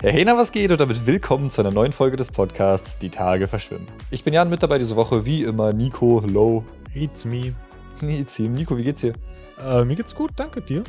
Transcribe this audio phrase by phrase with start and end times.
[0.00, 0.70] Hey, na, was geht?
[0.70, 3.88] Und damit willkommen zu einer neuen Folge des Podcasts Die Tage verschwimmen.
[4.12, 6.64] Ich bin Jan mit dabei diese Woche, wie immer Nico, hello.
[6.94, 7.52] It's me.
[8.00, 8.52] It's him.
[8.52, 9.14] Nico, wie geht's dir?
[9.60, 10.84] Äh, mir geht's gut, danke dir.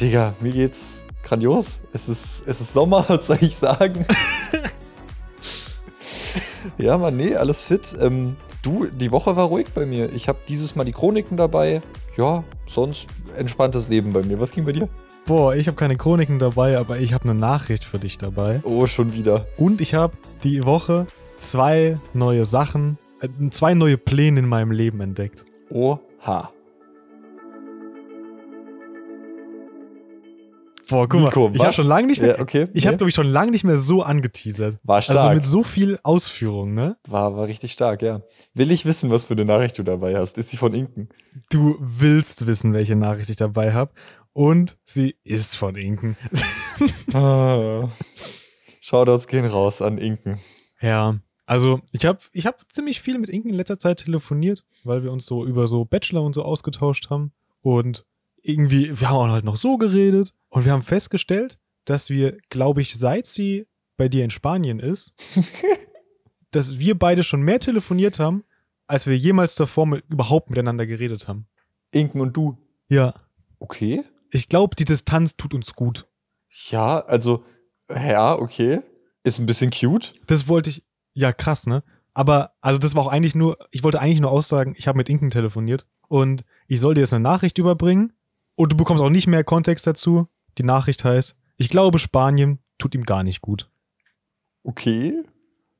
[0.00, 1.82] Digga, mir geht's grandios.
[1.92, 4.04] Es ist, es ist Sommer, was soll ich sagen?
[6.76, 7.96] ja, Mann, nee, alles fit.
[8.00, 10.12] Ähm, du, die Woche war ruhig bei mir.
[10.12, 11.82] Ich habe dieses Mal die Chroniken dabei.
[12.16, 14.40] Ja, sonst entspanntes Leben bei mir.
[14.40, 14.88] Was ging bei dir?
[15.30, 18.58] Boah, ich habe keine Chroniken dabei, aber ich habe eine Nachricht für dich dabei.
[18.64, 19.46] Oh, schon wieder.
[19.56, 21.06] Und ich habe die Woche
[21.38, 25.44] zwei neue Sachen, äh, zwei neue Pläne in meinem Leben entdeckt.
[25.70, 26.50] Oha.
[30.88, 32.66] Boah, guck Nico, mal, ich habe schon lange nicht mehr, Ja, okay.
[32.74, 34.78] ich habe glaube ich schon lange nicht mehr so angeteasert.
[34.82, 35.18] War stark.
[35.18, 36.96] Also mit so viel Ausführung, ne?
[37.08, 38.22] War, war richtig stark, ja.
[38.54, 40.36] Will ich wissen, was für eine Nachricht du dabei hast?
[40.38, 41.08] Ist sie von Inken?
[41.50, 43.92] Du willst wissen, welche Nachricht ich dabei habe.
[44.32, 46.16] Und sie ist von Inken.
[47.12, 47.90] Ah.
[48.80, 50.38] Shoutouts gehen raus an Inken.
[50.80, 55.02] Ja, also ich habe ich hab ziemlich viel mit Inken in letzter Zeit telefoniert, weil
[55.02, 57.32] wir uns so über so Bachelor und so ausgetauscht haben.
[57.60, 58.06] Und
[58.42, 60.32] irgendwie, wir haben auch halt noch so geredet.
[60.48, 63.66] Und wir haben festgestellt, dass wir, glaube ich, seit sie
[63.96, 65.14] bei dir in Spanien ist,
[66.50, 68.44] dass wir beide schon mehr telefoniert haben,
[68.86, 71.46] als wir jemals davor mit, überhaupt miteinander geredet haben.
[71.90, 72.56] Inken und du.
[72.88, 73.14] Ja.
[73.58, 74.02] Okay.
[74.30, 76.06] Ich glaube, die Distanz tut uns gut.
[76.70, 77.44] Ja, also,
[77.88, 78.80] ja, okay.
[79.22, 80.14] Ist ein bisschen cute.
[80.26, 80.84] Das wollte ich.
[81.12, 81.82] Ja, krass, ne?
[82.14, 85.08] Aber, also das war auch eigentlich nur, ich wollte eigentlich nur aussagen, ich habe mit
[85.08, 88.12] Inken telefoniert und ich soll dir jetzt eine Nachricht überbringen
[88.56, 90.28] und du bekommst auch nicht mehr Kontext dazu.
[90.58, 93.70] Die Nachricht heißt, ich glaube, Spanien tut ihm gar nicht gut.
[94.62, 95.22] Okay.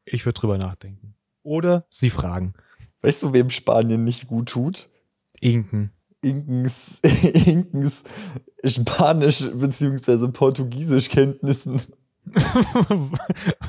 [0.05, 1.15] Ich würde drüber nachdenken.
[1.43, 2.55] Oder sie fragen.
[3.03, 4.89] Weißt du, wem Spanien nicht gut tut?
[5.41, 5.93] Inken.
[6.23, 7.01] Inkens,
[7.47, 8.03] Inkens
[8.65, 10.29] Spanisch- bzw.
[10.29, 11.81] Portugiesisch-Kenntnissen.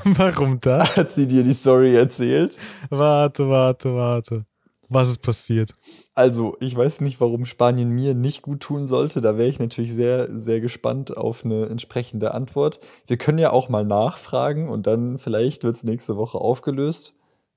[0.04, 0.96] Warum das?
[0.96, 2.58] Hat sie dir die Story erzählt?
[2.90, 4.44] Warte, warte, warte.
[4.88, 5.74] Was ist passiert?
[6.14, 9.22] Also, ich weiß nicht, warum Spanien mir nicht gut tun sollte.
[9.22, 12.78] Da wäre ich natürlich sehr, sehr gespannt auf eine entsprechende Antwort.
[13.06, 17.14] Wir können ja auch mal nachfragen und dann vielleicht wird es nächste Woche aufgelöst.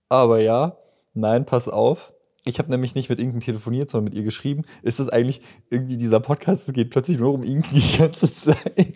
[0.08, 0.78] Aber ja,
[1.14, 2.14] nein, pass auf.
[2.48, 4.66] Ich habe nämlich nicht mit Inken telefoniert, sondern mit ihr geschrieben.
[4.84, 5.42] Ist das eigentlich
[5.72, 6.68] irgendwie dieser Podcast?
[6.68, 8.58] Es geht plötzlich nur um Inken die ganze Zeit.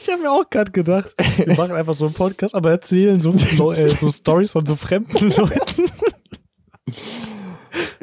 [0.00, 3.32] Ich habe mir auch gerade gedacht, wir machen einfach so einen Podcast, aber erzählen so,
[3.72, 5.84] äh, so Stories von so fremden Leuten.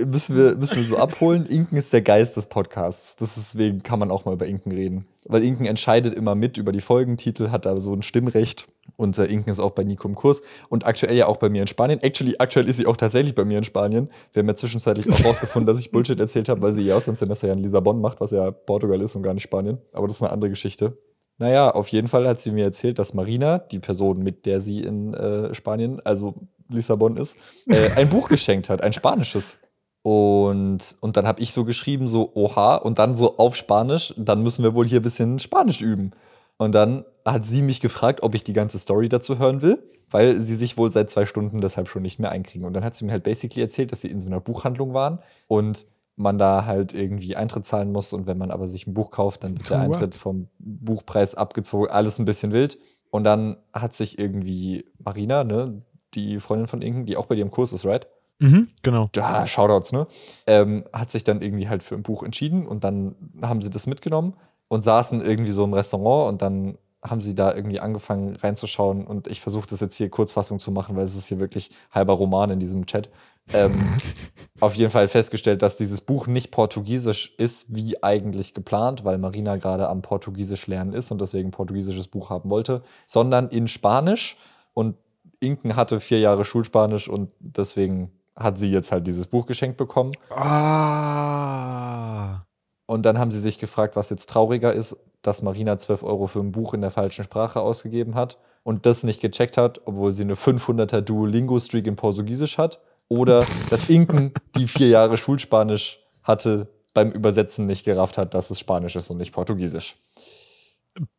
[0.05, 1.45] müssen wir, müssen wir so abholen.
[1.47, 3.15] Inken ist der Geist des Podcasts.
[3.15, 5.07] Deswegen kann man auch mal über Inken reden.
[5.25, 8.67] Weil Inken entscheidet immer mit über die Folgentitel, hat da so ein Stimmrecht.
[8.97, 11.67] Und Inken ist auch bei Nico im Kurs und aktuell ja auch bei mir in
[11.67, 12.01] Spanien.
[12.01, 14.09] Actually, aktuell ist sie auch tatsächlich bei mir in Spanien.
[14.33, 17.47] Wir haben ja zwischenzeitlich auch rausgefunden, dass ich Bullshit erzählt habe, weil sie ihr Auslandssemester
[17.47, 19.79] ja in Lissabon macht, was ja Portugal ist und gar nicht Spanien.
[19.91, 20.97] Aber das ist eine andere Geschichte.
[21.37, 24.81] Naja, auf jeden Fall hat sie mir erzählt, dass Marina, die Person, mit der sie
[24.81, 26.35] in äh, Spanien, also
[26.69, 27.35] Lissabon ist,
[27.67, 29.57] äh, ein Buch geschenkt hat, ein spanisches.
[30.01, 34.43] Und, und dann habe ich so geschrieben, so, oha, und dann so auf Spanisch, dann
[34.43, 36.11] müssen wir wohl hier ein bisschen Spanisch üben.
[36.57, 40.39] Und dann hat sie mich gefragt, ob ich die ganze Story dazu hören will, weil
[40.39, 42.65] sie sich wohl seit zwei Stunden deshalb schon nicht mehr einkriegen.
[42.65, 45.19] Und dann hat sie mir halt basically erzählt, dass sie in so einer Buchhandlung waren
[45.47, 48.13] und man da halt irgendwie Eintritt zahlen muss.
[48.13, 49.79] Und wenn man aber sich ein Buch kauft, dann wird der?
[49.79, 51.89] Eintritt vom Buchpreis abgezogen.
[51.89, 52.77] Alles ein bisschen wild.
[53.09, 55.81] Und dann hat sich irgendwie Marina, ne,
[56.13, 58.07] die Freundin von Inken, die auch bei dir im Kurs ist, right?
[58.39, 59.09] Mhm, genau.
[59.15, 60.07] ja, Shoutouts, ne?
[60.45, 63.87] Ähm, hat sich dann irgendwie halt für ein Buch entschieden und dann haben sie das
[63.87, 64.33] mitgenommen
[64.67, 66.77] und saßen irgendwie so im Restaurant und dann
[67.09, 70.95] haben sie da irgendwie angefangen reinzuschauen und ich versuche das jetzt hier Kurzfassung zu machen,
[70.95, 73.09] weil es ist hier wirklich halber Roman in diesem Chat.
[73.53, 73.75] Ähm,
[74.59, 79.57] auf jeden Fall festgestellt, dass dieses Buch nicht portugiesisch ist, wie eigentlich geplant, weil Marina
[79.57, 84.37] gerade am Portugiesisch lernen ist und deswegen ein portugiesisches Buch haben wollte, sondern in Spanisch
[84.73, 84.97] und
[85.39, 90.11] Inken hatte vier Jahre Schulspanisch und deswegen hat sie jetzt halt dieses Buch geschenkt bekommen.
[90.31, 91.65] Ah.
[92.87, 96.39] Und dann haben sie sich gefragt, was jetzt trauriger ist, dass Marina 12 Euro für
[96.39, 100.23] ein Buch in der falschen Sprache ausgegeben hat und das nicht gecheckt hat, obwohl sie
[100.23, 102.81] eine 500er Duolingo-Streak in Portugiesisch hat.
[103.07, 108.59] Oder dass Inken, die vier Jahre Schulspanisch hatte, beim Übersetzen nicht gerafft hat, dass es
[108.59, 109.97] Spanisch ist und nicht Portugiesisch.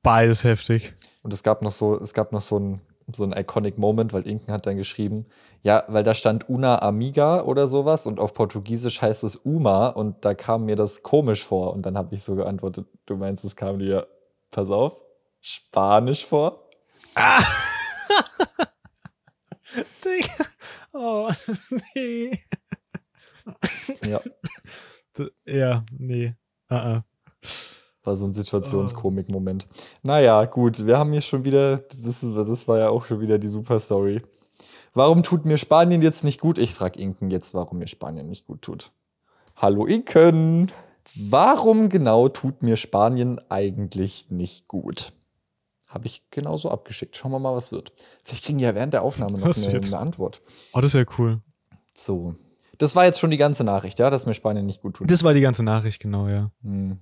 [0.03, 0.95] Beides heftig.
[1.23, 2.81] Und es gab noch so, es gab noch so ein,
[3.15, 5.27] so ein iconic Moment, weil Inken hat dann geschrieben,
[5.63, 10.25] ja, weil da stand Una Amiga oder sowas und auf Portugiesisch heißt es Uma und
[10.25, 11.73] da kam mir das komisch vor.
[11.73, 14.09] Und dann habe ich so geantwortet, du meinst, es kam dir,
[14.51, 15.03] pass auf,
[15.41, 16.69] Spanisch vor?
[20.05, 20.45] Digga.
[20.93, 21.31] Oh,
[21.95, 22.39] nee.
[24.05, 24.21] Ja.
[25.45, 26.35] Ja, nee.
[26.71, 27.03] Uh -uh.
[28.07, 29.67] War so ein Situationskomik-Moment.
[30.05, 33.49] Naja, gut, wir haben hier schon wieder, das, das war ja auch schon wieder die
[33.49, 34.23] super Story.
[34.95, 36.59] Warum tut mir Spanien jetzt nicht gut?
[36.59, 38.93] Ich frage Inken jetzt, warum mir Spanien nicht gut tut.
[39.57, 40.71] Hallo Inken!
[41.17, 45.13] Warum genau tut mir Spanien eigentlich nicht gut?
[45.89, 47.17] Habe ich genauso abgeschickt.
[47.17, 47.93] Schauen wir mal, was wird.
[48.25, 50.43] Vielleicht kriegen die ja während der Aufnahme noch eine, eine, Antwort.
[50.73, 51.41] Oh, das wäre cool.
[51.93, 52.37] So.
[52.79, 55.11] Das war jetzt schon die ganze Nachricht, ja, dass mir Spanien nicht gut tut.
[55.11, 56.53] Das war die ganze Nachricht, genau, ja.
[56.63, 57.01] Hm.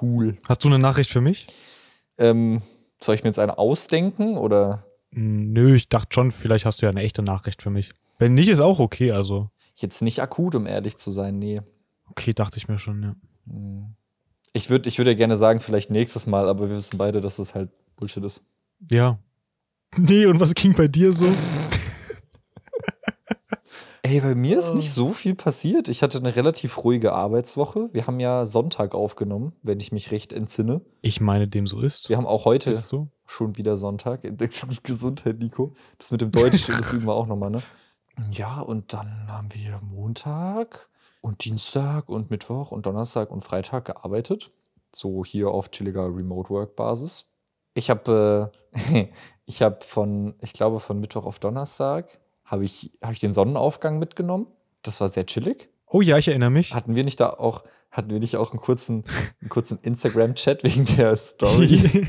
[0.00, 0.38] Cool.
[0.48, 1.46] Hast du eine Nachricht für mich?
[2.18, 2.62] Ähm,
[3.00, 4.86] soll ich mir jetzt eine ausdenken oder?
[5.12, 7.92] Hm, nö, ich dachte schon, vielleicht hast du ja eine echte Nachricht für mich.
[8.18, 9.50] Wenn nicht, ist auch okay, also.
[9.74, 11.60] Jetzt nicht akut, um ehrlich zu sein, nee.
[12.10, 13.14] Okay, dachte ich mir schon, ja.
[13.46, 13.94] Hm.
[14.52, 17.38] Ich würde ich würd ja gerne sagen, vielleicht nächstes Mal, aber wir wissen beide, dass
[17.38, 18.42] es halt Bullshit ist.
[18.90, 19.18] Ja.
[19.94, 21.26] Nee, und was ging bei dir so?
[24.12, 25.88] Ey, bei mir ist nicht so viel passiert.
[25.88, 27.88] Ich hatte eine relativ ruhige Arbeitswoche.
[27.94, 30.82] Wir haben ja Sonntag aufgenommen, wenn ich mich recht entsinne.
[31.00, 32.10] Ich meine, dem so ist.
[32.10, 33.08] Wir haben auch heute so?
[33.24, 34.20] schon wieder Sonntag.
[34.82, 35.72] Gesundheit, Nico.
[35.96, 37.62] Das mit dem Deutsch, das üben wir auch nochmal, ne?
[38.32, 40.90] Ja, und dann haben wir Montag
[41.22, 44.50] und Dienstag und Mittwoch und Donnerstag und Freitag gearbeitet.
[44.94, 47.30] So hier auf chilliger Remote Work Basis.
[47.72, 49.06] Ich habe äh,
[49.46, 52.20] ich habe von ich glaube von Mittwoch auf Donnerstag
[52.52, 54.46] habe ich habe ich den Sonnenaufgang mitgenommen.
[54.82, 55.70] Das war sehr chillig.
[55.86, 56.74] Oh ja, ich erinnere mich.
[56.74, 59.04] Hatten wir nicht da auch hatten wir nicht auch einen kurzen
[59.40, 62.06] einen kurzen Instagram Chat wegen der Story?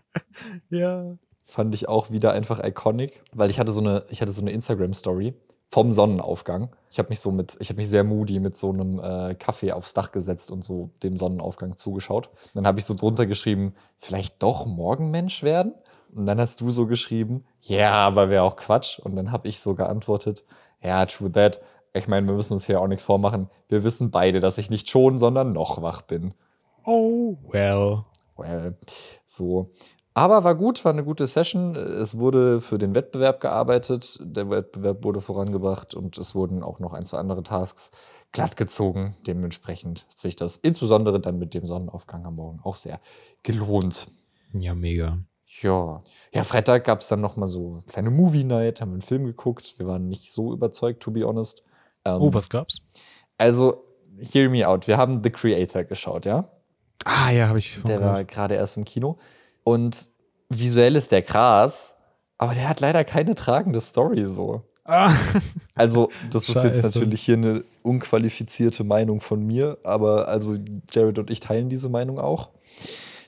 [0.70, 1.18] ja.
[1.44, 4.52] Fand ich auch wieder einfach iconic, weil ich hatte so eine ich hatte so eine
[4.52, 5.34] Instagram Story
[5.68, 6.70] vom Sonnenaufgang.
[6.88, 9.72] Ich habe mich so mit, ich habe mich sehr moody mit so einem äh, Kaffee
[9.72, 12.30] aufs Dach gesetzt und so dem Sonnenaufgang zugeschaut.
[12.54, 15.74] Dann habe ich so drunter geschrieben, vielleicht doch Morgenmensch werden.
[16.14, 18.98] Und dann hast du so geschrieben, ja, yeah, aber wäre auch Quatsch.
[18.98, 20.44] Und dann habe ich so geantwortet,
[20.80, 21.60] ja, yeah, true that.
[21.92, 23.48] Ich meine, wir müssen uns hier auch nichts vormachen.
[23.68, 26.34] Wir wissen beide, dass ich nicht schon, sondern noch wach bin.
[26.84, 28.04] Oh, well.
[28.36, 28.76] Well,
[29.26, 29.72] so.
[30.12, 31.74] Aber war gut, war eine gute Session.
[31.74, 36.92] Es wurde für den Wettbewerb gearbeitet, der Wettbewerb wurde vorangebracht und es wurden auch noch
[36.92, 37.90] ein, zwei andere Tasks
[38.30, 39.16] glatt gezogen.
[39.26, 43.00] Dementsprechend hat sich das insbesondere dann mit dem Sonnenaufgang am Morgen auch sehr
[43.42, 44.08] gelohnt.
[44.52, 45.18] Ja, mega.
[45.62, 46.02] Ja,
[46.32, 49.78] ja Freitag gab es dann noch mal so eine kleine Movie-Night, haben einen Film geguckt.
[49.78, 51.62] Wir waren nicht so überzeugt, to be honest.
[52.04, 52.80] Ähm, oh, was gab's?
[53.38, 53.84] Also,
[54.18, 54.88] hear me out.
[54.88, 56.48] Wir haben The Creator geschaut, ja?
[57.04, 57.80] Ah, ja, habe ich.
[57.86, 59.18] Der war gerade erst im Kino.
[59.62, 60.10] Und
[60.48, 61.96] visuell ist der krass,
[62.38, 64.62] aber der hat leider keine tragende Story so.
[64.84, 65.12] Ah.
[65.76, 70.56] Also, das ist jetzt natürlich hier eine unqualifizierte Meinung von mir, aber also
[70.92, 72.50] Jared und ich teilen diese Meinung auch.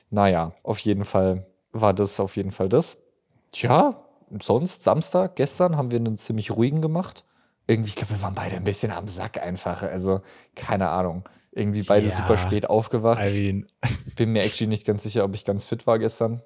[0.09, 3.03] Naja, auf jeden Fall war das auf jeden Fall das.
[3.51, 4.03] Tja,
[4.41, 7.25] sonst Samstag, gestern haben wir einen ziemlich ruhigen gemacht.
[7.67, 9.83] Irgendwie, ich glaube, wir waren beide ein bisschen am Sack einfach.
[9.83, 10.21] Also,
[10.55, 11.23] keine Ahnung.
[11.51, 13.23] Irgendwie beide ja, super spät aufgewacht.
[13.23, 13.67] Mean.
[14.15, 16.41] Bin mir actually nicht ganz sicher, ob ich ganz fit war gestern.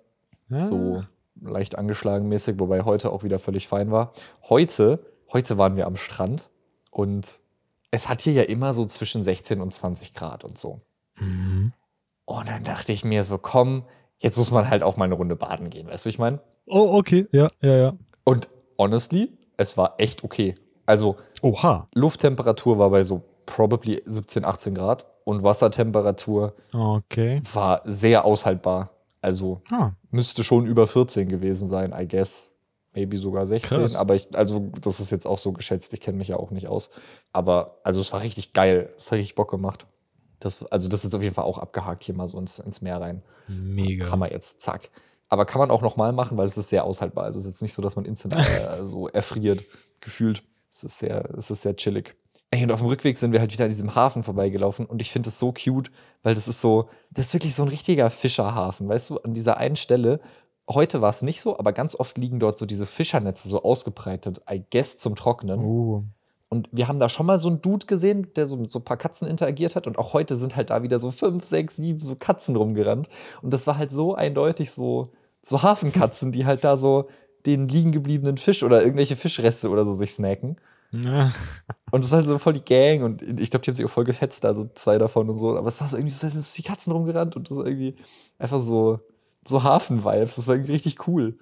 [0.50, 0.62] Ja.
[0.62, 1.04] So
[1.40, 4.14] leicht angeschlagen mäßig, wobei heute auch wieder völlig fein war.
[4.50, 6.50] Heute, heute waren wir am Strand
[6.90, 7.40] und
[7.92, 10.82] es hat hier ja immer so zwischen 16 und 20 Grad und so.
[11.20, 11.74] Mhm.
[12.26, 13.84] Und dann dachte ich mir so, komm,
[14.22, 16.40] jetzt muss man halt auch mal eine Runde baden gehen, weißt du, wie ich meine?
[16.66, 17.94] Oh, okay, ja, ja, ja.
[18.24, 20.56] Und honestly, es war echt okay.
[20.86, 21.88] Also, Oha.
[21.94, 27.42] Lufttemperatur war bei so probably 17, 18 Grad und Wassertemperatur okay.
[27.54, 28.92] war sehr aushaltbar.
[29.22, 29.92] Also ah.
[30.10, 32.52] müsste schon über 14 gewesen sein, I guess.
[32.94, 33.78] Maybe sogar 16.
[33.78, 33.96] Krass.
[33.96, 35.94] Aber ich, also, das ist jetzt auch so geschätzt.
[35.94, 36.90] Ich kenne mich ja auch nicht aus.
[37.32, 38.92] Aber, also, es war richtig geil.
[38.98, 39.88] Es hat richtig Bock gemacht.
[40.42, 43.00] Das, also, das ist auf jeden Fall auch abgehakt hier mal so ins, ins Meer
[43.00, 43.24] rein.
[43.62, 44.10] Mega.
[44.12, 44.90] Hammer jetzt, zack.
[45.30, 47.26] Aber kann man auch nochmal machen, weil es ist sehr aushaltbar.
[47.26, 49.64] Also, es ist jetzt nicht so, dass man instant äh, so erfriert,
[50.02, 50.44] gefühlt.
[50.70, 52.16] Es ist sehr, es ist sehr chillig.
[52.54, 55.10] Ey, und auf dem Rückweg sind wir halt wieder an diesem Hafen vorbeigelaufen und ich
[55.10, 55.90] finde das so cute,
[56.22, 59.56] weil das ist so, das ist wirklich so ein richtiger Fischerhafen, weißt du, an dieser
[59.56, 60.20] einen Stelle.
[60.70, 64.42] Heute war es nicht so, aber ganz oft liegen dort so diese Fischernetze so ausgebreitet,
[64.52, 65.64] I guess zum Trocknen.
[65.64, 66.04] Uh.
[66.54, 68.84] Und wir haben da schon mal so einen Dude gesehen, der so mit so ein
[68.84, 69.88] paar Katzen interagiert hat.
[69.88, 73.08] Und auch heute sind halt da wieder so fünf, sechs, sieben so Katzen rumgerannt.
[73.42, 75.04] Und das war halt so eindeutig so,
[75.42, 77.08] so Hafenkatzen, die halt da so
[77.46, 80.58] den liegen gebliebenen Fisch oder irgendwelche Fischreste oder so sich snacken.
[81.90, 83.90] Und das ist halt so voll die Gang und ich glaube, die haben sich auch
[83.90, 85.58] voll gefetzt, also zwei davon und so.
[85.58, 87.96] Aber es war so irgendwie, da sind so die Katzen rumgerannt und das war irgendwie
[88.38, 89.00] einfach so,
[89.42, 90.36] so Hafen-Vibes.
[90.36, 91.38] Das war irgendwie richtig cool.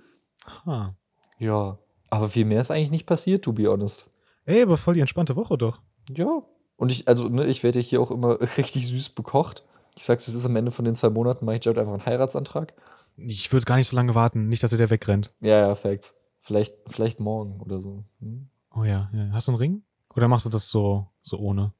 [0.67, 0.95] Ha.
[1.39, 1.79] Ja.
[2.11, 4.08] Aber viel mehr ist eigentlich nicht passiert, to be honest.
[4.49, 5.79] Ey, aber voll die entspannte Woche doch.
[6.09, 6.41] Ja.
[6.75, 9.63] Und ich, also, ne, ich werde hier auch immer richtig süß bekocht.
[9.95, 12.05] Ich sag's, es ist am Ende von den zwei Monaten, mache ich Jared einfach einen
[12.05, 12.73] Heiratsantrag.
[13.17, 15.33] Ich würde gar nicht so lange warten, nicht, dass er der wegrennt.
[15.39, 16.15] Ja, ja, Facts.
[16.41, 18.05] Vielleicht, vielleicht morgen oder so.
[18.21, 18.47] Hm?
[18.75, 19.29] Oh ja, ja.
[19.33, 19.83] Hast du einen Ring?
[20.15, 21.73] Oder machst du das so, so ohne?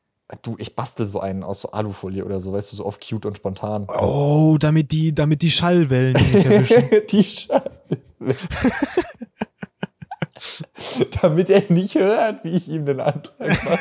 [0.43, 3.25] Du, ich bastel so einen aus so Alufolie oder so, weißt du, so auf cute
[3.25, 3.87] und spontan.
[3.89, 7.01] Oh, damit die, damit die Schallwellen nicht erwischen.
[7.09, 7.97] Die Scheiße.
[11.21, 13.79] Damit er nicht hört, wie ich ihm den Antrag mache.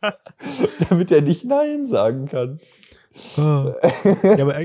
[0.88, 2.60] Damit er nicht Nein sagen kann.
[3.36, 3.74] Oh.
[4.22, 4.64] Ja, aber,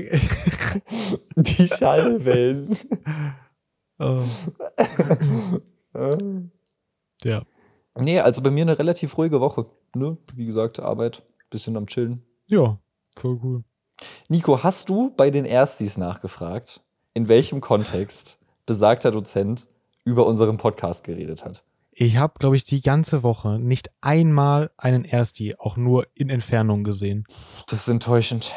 [1.36, 2.76] Die Schallwellen.
[3.98, 4.22] oh.
[7.22, 7.42] ja.
[7.98, 9.66] Nee, also bei mir eine relativ ruhige Woche.
[9.94, 10.16] Ne?
[10.34, 12.22] Wie gesagt, Arbeit, bisschen am Chillen.
[12.46, 12.78] Ja,
[13.18, 13.64] voll cool.
[14.28, 16.82] Nico, hast du bei den Erstis nachgefragt,
[17.14, 19.68] in welchem Kontext besagter Dozent
[20.06, 21.64] über unseren Podcast geredet hat?
[21.92, 26.84] Ich habe, glaube ich, die ganze Woche nicht einmal einen Ersti auch nur in Entfernung
[26.84, 27.26] gesehen.
[27.66, 28.54] Das ist enttäuschend.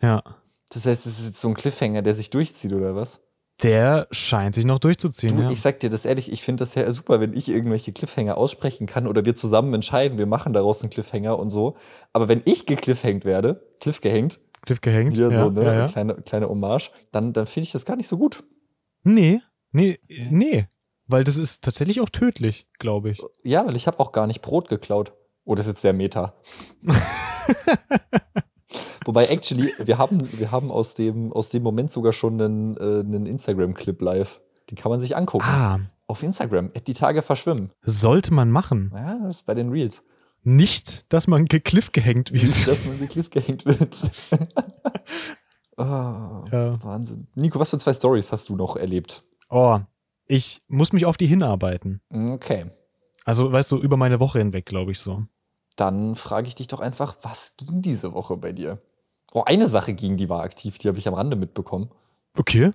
[0.00, 0.22] Ja.
[0.70, 3.26] Das heißt, es ist jetzt so ein Cliffhanger, der sich durchzieht, oder was?
[3.62, 5.36] Der scheint sich noch durchzuziehen.
[5.36, 5.50] Du, ja.
[5.50, 8.86] ich sag dir das ehrlich, ich finde das ja super, wenn ich irgendwelche Cliffhanger aussprechen
[8.86, 11.76] kann oder wir zusammen entscheiden, wir machen daraus einen Cliffhanger und so.
[12.12, 15.16] Aber wenn ich gecliffhängt werde, Cliff gehängt, Cliff gehängt.
[15.18, 15.86] ja, so, ne, ja, ja.
[15.86, 18.42] kleine, kleine Hommage, dann, dann finde ich das gar nicht so gut.
[19.02, 19.40] Nee,
[19.74, 19.98] nee,
[20.30, 20.66] nee.
[21.06, 23.22] Weil das ist tatsächlich auch tödlich, glaube ich.
[23.42, 25.12] Ja, weil ich habe auch gar nicht Brot geklaut.
[25.44, 26.34] Oh, das ist jetzt sehr meta.
[29.04, 33.00] Wobei, actually, wir haben, wir haben aus, dem, aus dem Moment sogar schon einen, äh,
[33.00, 34.40] einen Instagram-Clip live.
[34.70, 35.44] Den kann man sich angucken.
[35.46, 36.70] Ah, Auf Instagram.
[36.86, 37.70] Die Tage verschwimmen.
[37.82, 38.90] sollte man machen.
[38.94, 40.02] Ja, das ist bei den Reels.
[40.42, 42.68] Nicht, dass man gekliff gehängt Nicht, wird.
[42.68, 43.94] dass man wie Cliff gehängt wird.
[45.76, 45.82] oh,
[46.52, 46.82] Ja.
[46.82, 47.26] Wahnsinn.
[47.34, 49.22] Nico, was für zwei Stories hast du noch erlebt?
[49.54, 49.78] Oh,
[50.26, 52.00] ich muss mich auf die hinarbeiten.
[52.10, 52.66] Okay.
[53.24, 55.22] Also, weißt du, über meine Woche hinweg, glaube ich so.
[55.76, 58.82] Dann frage ich dich doch einfach, was ging diese Woche bei dir?
[59.32, 61.90] Oh, eine Sache ging, die war aktiv, die habe ich am Rande mitbekommen.
[62.36, 62.72] Okay.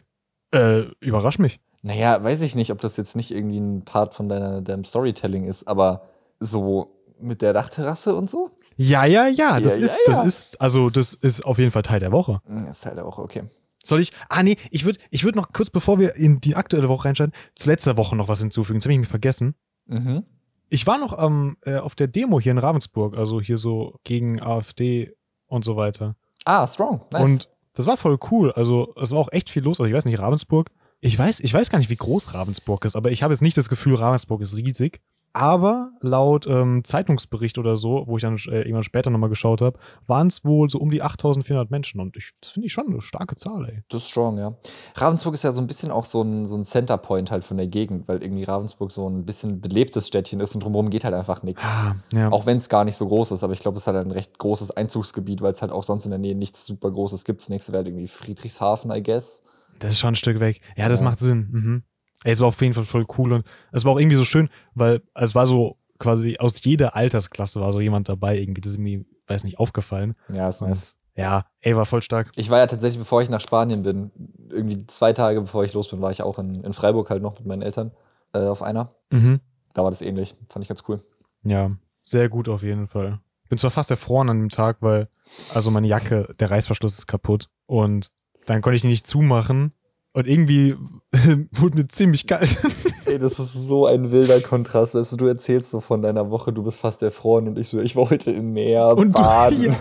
[0.53, 1.59] Äh, überrasch mich.
[1.81, 5.47] Naja, weiß ich nicht, ob das jetzt nicht irgendwie ein Part von deiner, deinem Storytelling
[5.47, 6.03] ist, aber
[6.39, 8.51] so mit der Dachterrasse und so?
[8.77, 10.23] Ja, ja, ja, das Ja, ja, ist, das ja.
[10.23, 12.41] ist, also, das ist auf jeden Fall Teil der Woche.
[12.45, 13.43] Hm, Ist Teil der Woche, okay.
[13.83, 14.11] Soll ich?
[14.27, 17.35] Ah, nee, ich würde ich würd noch kurz, bevor wir in die aktuelle Woche reinschalten,
[17.55, 18.79] zu letzter Woche noch was hinzufügen.
[18.79, 19.55] Das habe ich mir vergessen.
[19.85, 20.23] Mhm.
[20.69, 24.41] Ich war noch ähm, äh, auf der Demo hier in Ravensburg, also hier so gegen
[24.41, 25.13] AfD
[25.47, 26.15] und so weiter.
[26.45, 27.01] Ah, strong.
[27.11, 27.29] Nice.
[27.29, 28.51] Und das war voll cool.
[28.51, 29.79] Also, es war auch echt viel los.
[29.79, 30.69] Also, ich weiß nicht, Ravensburg.
[31.01, 33.57] Ich weiß, ich weiß gar nicht, wie groß Ravensburg ist, aber ich habe jetzt nicht
[33.57, 34.99] das Gefühl, Ravensburg ist riesig.
[35.31, 39.77] Aber laut ähm, Zeitungsbericht oder so, wo ich dann äh, irgendwann später nochmal geschaut habe,
[40.07, 42.01] waren es wohl so um die 8400 Menschen.
[42.01, 43.83] Und ich, das finde ich schon eine starke Zahl, ey.
[43.89, 44.55] Das ist strong, ja.
[44.95, 47.67] Ravensburg ist ja so ein bisschen auch so ein, so ein Centerpoint halt von der
[47.67, 51.43] Gegend, weil irgendwie Ravensburg so ein bisschen belebtes Städtchen ist und drumherum geht halt einfach
[51.43, 51.63] nichts.
[51.65, 52.31] Ah, ja.
[52.31, 54.39] Auch wenn es gar nicht so groß ist, aber ich glaube, es hat ein recht
[54.39, 57.41] großes Einzugsgebiet, weil es halt auch sonst in der Nähe nichts super Großes gibt.
[57.41, 59.43] Das nächste wäre halt irgendwie Friedrichshafen, I guess.
[59.77, 60.61] Das ist schon ein Stück weg.
[60.75, 61.05] Ja, das Ja.
[61.05, 61.47] macht Sinn.
[61.51, 61.83] Mhm.
[62.23, 64.49] Ey, es war auf jeden Fall voll cool und es war auch irgendwie so schön,
[64.75, 68.61] weil es war so quasi aus jeder Altersklasse war so jemand dabei irgendwie.
[68.61, 70.15] Das ist mir, weiß nicht, aufgefallen.
[70.33, 70.95] Ja, ist nice.
[71.15, 72.31] Ja, ey, war voll stark.
[72.35, 74.11] Ich war ja tatsächlich, bevor ich nach Spanien bin,
[74.49, 77.37] irgendwie zwei Tage bevor ich los bin, war ich auch in, in Freiburg halt noch
[77.37, 77.91] mit meinen Eltern
[78.33, 78.95] äh, auf einer.
[79.11, 79.41] Mhm.
[79.73, 80.35] Da war das ähnlich.
[80.49, 81.03] Fand ich ganz cool.
[81.43, 81.71] Ja,
[82.03, 83.19] sehr gut auf jeden Fall.
[83.49, 85.09] Bin zwar fast erfroren an dem Tag, weil,
[85.53, 88.11] also meine Jacke, der Reißverschluss ist kaputt und
[88.45, 89.73] dann konnte ich die nicht zumachen
[90.19, 90.75] und irgendwie
[91.51, 92.57] wurde mir ziemlich kalt.
[93.05, 94.95] Ey, das ist so ein wilder Kontrast.
[94.95, 97.79] Weißt du, du erzählst so von deiner Woche, du bist fast erfroren und ich so,
[97.81, 99.75] ich war heute im Meer Und du- baden.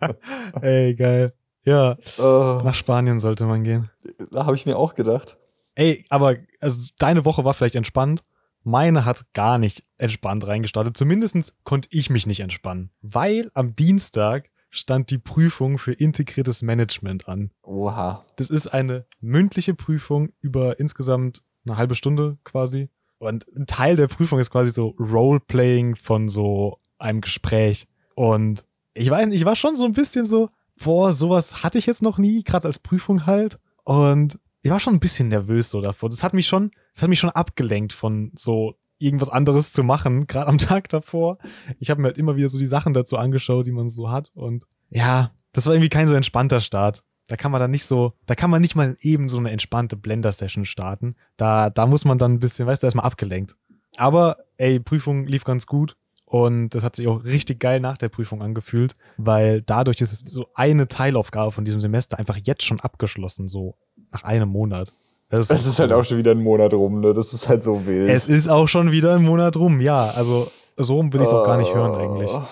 [0.00, 0.14] ja.
[0.60, 1.32] ey, geil.
[1.64, 3.90] Ja, Oh, nach Spanien sollte man gehen.
[4.30, 5.38] da habe ich mir auch gedacht.
[5.74, 8.22] Ey, aber also deine Woche war vielleicht entspannt.
[8.62, 10.96] Meine hat gar nicht entspannt reingestartet.
[10.96, 12.90] Zumindest konnte ich mich nicht entspannen.
[13.02, 17.50] Weil am Dienstag stand die Prüfung für integriertes Management an.
[17.62, 18.24] Oha.
[18.36, 22.88] Das ist eine mündliche Prüfung über insgesamt eine halbe Stunde quasi.
[23.18, 27.86] Und ein Teil der Prüfung ist quasi so Roleplaying von so einem Gespräch.
[28.16, 28.64] Und
[28.94, 30.50] ich weiß nicht, ich war schon so ein bisschen so,
[30.82, 33.58] boah, sowas hatte ich jetzt noch nie, gerade als Prüfung halt.
[33.84, 36.08] Und ich war schon ein bisschen nervös so davor.
[36.08, 38.74] Das hat mich schon, das hat mich schon abgelenkt von so
[39.04, 41.38] irgendwas anderes zu machen, gerade am Tag davor.
[41.78, 44.32] Ich habe mir halt immer wieder so die Sachen dazu angeschaut, die man so hat.
[44.34, 47.02] Und ja, das war irgendwie kein so entspannter Start.
[47.26, 49.96] Da kann man dann nicht so, da kann man nicht mal eben so eine entspannte
[49.96, 51.16] Blender-Session starten.
[51.36, 53.56] Da, da muss man dann ein bisschen, weißt du, erstmal abgelenkt.
[53.96, 55.96] Aber, ey, Prüfung lief ganz gut.
[56.26, 60.20] Und das hat sich auch richtig geil nach der Prüfung angefühlt, weil dadurch ist es
[60.20, 63.76] so eine Teilaufgabe von diesem Semester einfach jetzt schon abgeschlossen, so
[64.10, 64.92] nach einem Monat.
[65.28, 65.98] Das ist halt cool.
[65.98, 67.14] auch schon wieder ein Monat rum, ne?
[67.14, 68.08] Das ist halt so wild.
[68.08, 70.10] Es ist auch schon wieder ein Monat rum, ja.
[70.10, 72.30] Also so rum will ich es auch gar nicht hören eigentlich.
[72.30, 72.44] Oh.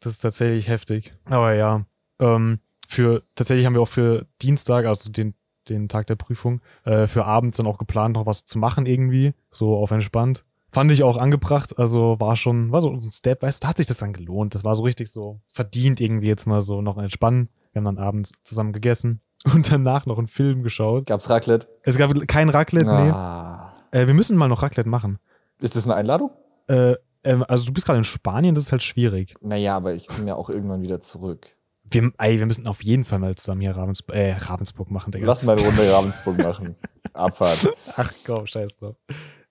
[0.00, 1.14] Das ist tatsächlich heftig.
[1.24, 1.84] Aber ja,
[2.20, 5.34] ähm, für tatsächlich haben wir auch für Dienstag, also den,
[5.68, 9.32] den Tag der Prüfung, äh, für abends dann auch geplant, noch was zu machen irgendwie,
[9.50, 10.44] so auf entspannt.
[10.70, 11.78] Fand ich auch angebracht.
[11.78, 14.54] Also war schon, war so ein Step, weißt du, da hat sich das dann gelohnt.
[14.54, 17.48] Das war so richtig so verdient irgendwie jetzt mal so noch entspannen.
[17.72, 19.20] Wir haben dann abends zusammen gegessen
[19.54, 21.06] und danach noch einen Film geschaut.
[21.06, 21.68] Gab's Raclette?
[21.82, 23.72] Es gab kein Raclette, Ah.
[23.92, 23.98] nee.
[24.00, 25.18] Äh, wir müssen mal noch Raclette machen.
[25.60, 26.30] Ist das eine Einladung?
[26.68, 29.34] Äh, ähm, also du bist gerade in Spanien, das ist halt schwierig.
[29.40, 31.56] Naja, aber ich komme ja auch irgendwann wieder zurück.
[31.88, 35.24] Wir, ey, wir müssen auf jeden Fall mal zusammen hier Ravensburg, äh, Ravensburg machen, Digga.
[35.26, 36.74] Lass mal eine Runde Ravensburg machen.
[37.12, 37.68] Abfahrt.
[37.96, 38.96] Ach komm, scheiß drauf.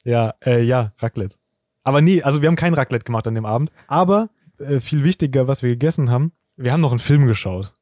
[0.03, 1.37] Ja, äh, ja, Raclette.
[1.83, 3.71] Aber nee, also wir haben kein Raclette gemacht an dem Abend.
[3.87, 7.73] Aber äh, viel wichtiger, was wir gegessen haben, wir haben noch einen Film geschaut.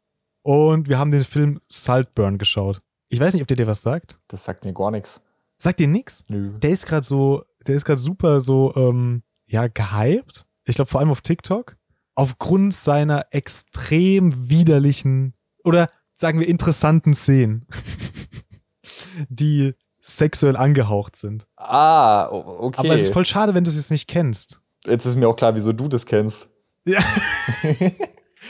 [0.44, 2.82] Und wir haben den Film Saltburn geschaut.
[3.10, 4.20] Ich weiß nicht, ob der dir was sagt.
[4.28, 5.26] Das sagt mir gar nichts.
[5.58, 6.26] Sagt dir nix?
[6.28, 6.58] Nö.
[6.60, 10.46] Der ist gerade so, der ist gerade super so, ähm, ja, gehypt.
[10.66, 11.78] Ich glaube vor allem auf TikTok.
[12.16, 15.34] Aufgrund seiner extrem widerlichen
[15.64, 17.66] oder sagen wir interessanten Szenen,
[19.30, 21.48] die sexuell angehaucht sind.
[21.56, 22.80] Ah, okay.
[22.80, 24.62] Aber es ist voll schade, wenn du es jetzt nicht kennst.
[24.86, 26.50] Jetzt ist mir auch klar, wieso du das kennst.
[26.86, 27.00] Ja.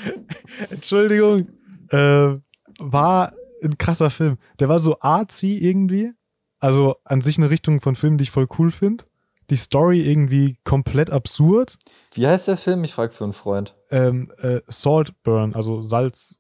[0.72, 1.48] Entschuldigung.
[1.94, 2.40] Äh,
[2.80, 3.34] war
[3.64, 4.38] ein krasser Film.
[4.60, 6.12] Der war so artsy irgendwie.
[6.60, 9.04] Also an sich eine Richtung von Filmen, die ich voll cool finde.
[9.50, 11.78] Die Story irgendwie komplett absurd.
[12.14, 12.84] Wie heißt der Film?
[12.84, 13.76] Ich frage für einen Freund.
[13.92, 16.38] Ähm, äh, Saltburn, also Salzburn.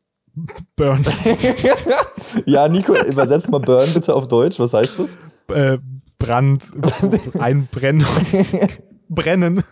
[2.45, 4.59] ja, Nico, übersetz mal Burn bitte auf Deutsch.
[4.59, 5.17] Was heißt das?
[5.49, 5.77] äh,
[6.17, 6.71] Brand,
[7.37, 8.05] Einbrennen,
[9.09, 9.63] Brennen.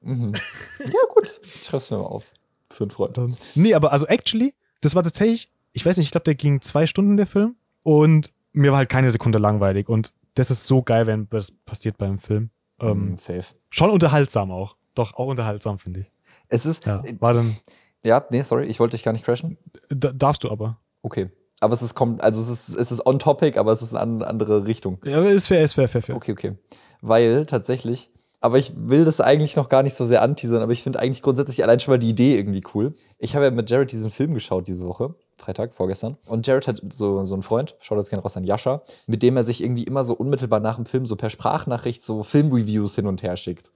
[0.00, 0.34] Mhm.
[0.80, 1.40] Ja, gut.
[1.44, 2.32] Ich schreib's mir mal auf.
[2.70, 3.18] Für einen Freund.
[3.56, 6.86] Nee, aber also actually, das war tatsächlich, ich weiß nicht, ich glaube, der ging zwei
[6.86, 7.56] Stunden, der Film.
[7.82, 9.88] Und mir war halt keine Sekunde langweilig.
[9.88, 12.50] Und das ist so geil, wenn das passiert beim Film.
[12.80, 13.54] Ähm, Mhm, safe.
[13.70, 14.76] Schon unterhaltsam auch.
[14.94, 16.06] Doch, auch unterhaltsam, finde ich.
[16.48, 16.86] Es ist.
[16.86, 17.12] Ja, Ja.
[17.20, 17.56] war dann,
[18.30, 19.56] nee, sorry, ich wollte dich gar nicht crashen.
[19.88, 20.78] da, darfst du aber.
[21.02, 21.30] Okay.
[21.60, 24.00] Aber es ist, kom- also es ist, es ist on topic, aber es ist eine
[24.00, 24.98] an- andere Richtung.
[25.04, 26.16] Ja, ist fair, ist fair, fair, fair.
[26.16, 26.52] Okay, okay.
[27.02, 28.10] Weil tatsächlich,
[28.40, 31.22] aber ich will das eigentlich noch gar nicht so sehr anteasern, aber ich finde eigentlich
[31.22, 32.94] grundsätzlich allein schon mal die Idee irgendwie cool.
[33.18, 36.16] Ich habe ja mit Jared diesen Film geschaut diese Woche, Freitag, vorgestern.
[36.26, 39.36] Und Jared hat so, so einen Freund, schaut jetzt gerne raus an Jascha, mit dem
[39.36, 43.06] er sich irgendwie immer so unmittelbar nach dem Film so per Sprachnachricht so Filmreviews hin
[43.06, 43.70] und her schickt.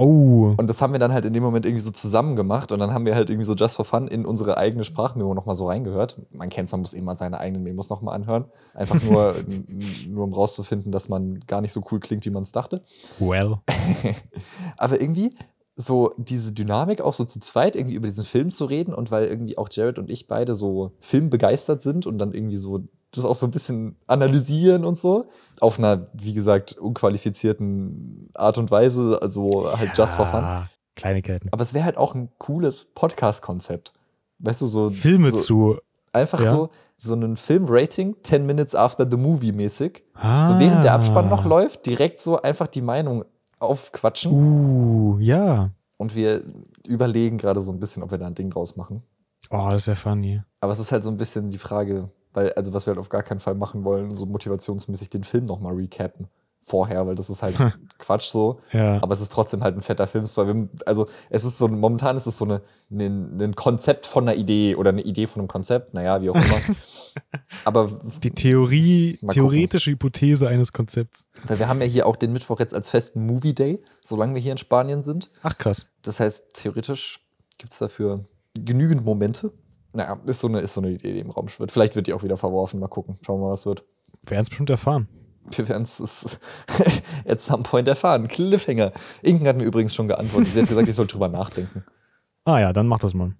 [0.00, 0.54] Oh.
[0.56, 2.94] Und das haben wir dann halt in dem Moment irgendwie so zusammen gemacht und dann
[2.94, 6.18] haben wir halt irgendwie so just for fun in unsere eigene Sprachmemo nochmal so reingehört.
[6.30, 8.46] Man kennt man muss immer seine eigenen Memos nochmal anhören.
[8.72, 9.34] Einfach nur,
[10.08, 12.82] nur um rauszufinden, dass man gar nicht so cool klingt, wie man es dachte.
[13.18, 13.58] Well.
[14.78, 15.34] Aber irgendwie
[15.76, 19.26] so diese Dynamik auch so zu zweit irgendwie über diesen Film zu reden und weil
[19.26, 23.34] irgendwie auch Jared und ich beide so filmbegeistert sind und dann irgendwie so das auch
[23.34, 25.26] so ein bisschen analysieren und so
[25.60, 30.44] auf einer wie gesagt unqualifizierten Art und Weise, also halt just for fun.
[30.44, 31.48] Ah, Kleinigkeiten.
[31.52, 33.92] Aber es wäre halt auch ein cooles Podcast-Konzept.
[34.38, 34.90] Weißt du, so.
[34.90, 35.76] Filme so, zu.
[36.12, 36.50] Einfach ja.
[36.50, 40.02] so, so ein Film-Rating, 10 Minutes after the movie mäßig.
[40.14, 40.48] Ah.
[40.48, 43.24] So während der Abspann noch läuft, direkt so einfach die Meinung
[43.58, 44.32] aufquatschen.
[44.32, 45.70] Uh, ja.
[45.98, 46.42] Und wir
[46.86, 49.02] überlegen gerade so ein bisschen, ob wir da ein Ding draus machen.
[49.50, 50.42] Oh, das wäre funny.
[50.60, 53.08] Aber es ist halt so ein bisschen die Frage, weil, also was wir halt auf
[53.08, 56.28] gar keinen Fall machen wollen, so motivationsmäßig den Film nochmal recappen.
[56.62, 57.56] Vorher, weil das ist halt
[57.98, 58.60] Quatsch so.
[58.70, 59.02] Ja.
[59.02, 60.24] Aber es ist trotzdem halt ein fetter Film.
[60.24, 64.36] wir, also es ist so, momentan ist es so eine, ein, ein Konzept von einer
[64.36, 66.76] Idee oder eine Idee von einem Konzept, naja, wie auch immer.
[67.64, 71.24] Aber Die Theorie, theoretische Hypothese eines Konzepts.
[71.44, 74.42] weil wir haben ja hier auch den Mittwoch jetzt als festen Movie Day, solange wir
[74.42, 75.30] hier in Spanien sind.
[75.42, 75.86] Ach krass.
[76.02, 77.20] Das heißt, theoretisch
[77.58, 79.52] gibt es dafür genügend Momente.
[79.92, 81.72] Naja, ist so, eine, ist so eine Idee, die im Raum schwirrt.
[81.72, 82.78] Vielleicht wird die auch wieder verworfen.
[82.80, 83.18] Mal gucken.
[83.24, 83.84] Schauen wir mal, was wird.
[84.22, 85.08] Wir werden es bestimmt erfahren.
[85.50, 86.38] Wir werden es
[87.26, 88.28] at some point erfahren.
[88.28, 88.92] Cliffhanger.
[89.22, 90.52] Inken hat mir übrigens schon geantwortet.
[90.52, 91.84] Sie hat gesagt, ich soll drüber nachdenken.
[92.44, 93.34] Ah ja, dann mach das mal.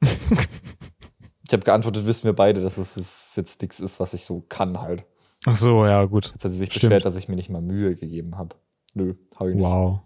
[0.00, 4.40] Ich habe geantwortet, wissen wir beide, dass es, es jetzt nichts ist, was ich so
[4.40, 5.04] kann halt.
[5.44, 6.30] Ach so, ja, gut.
[6.32, 6.82] Jetzt hat sie sich Stimmt.
[6.82, 8.56] beschwert, dass ich mir nicht mal Mühe gegeben habe.
[8.94, 9.64] Nö, habe ich nicht.
[9.64, 10.00] Wow.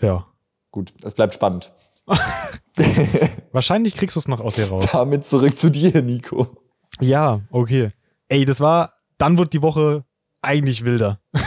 [0.00, 0.26] Ja.
[0.70, 1.72] Gut, es bleibt spannend.
[3.52, 4.88] Wahrscheinlich kriegst du es noch aus ihr raus.
[4.92, 6.48] Damit zurück zu dir, Nico.
[7.00, 7.90] Ja, okay.
[8.28, 10.04] Ey, das war, dann wird die Woche
[10.42, 11.20] eigentlich wilder.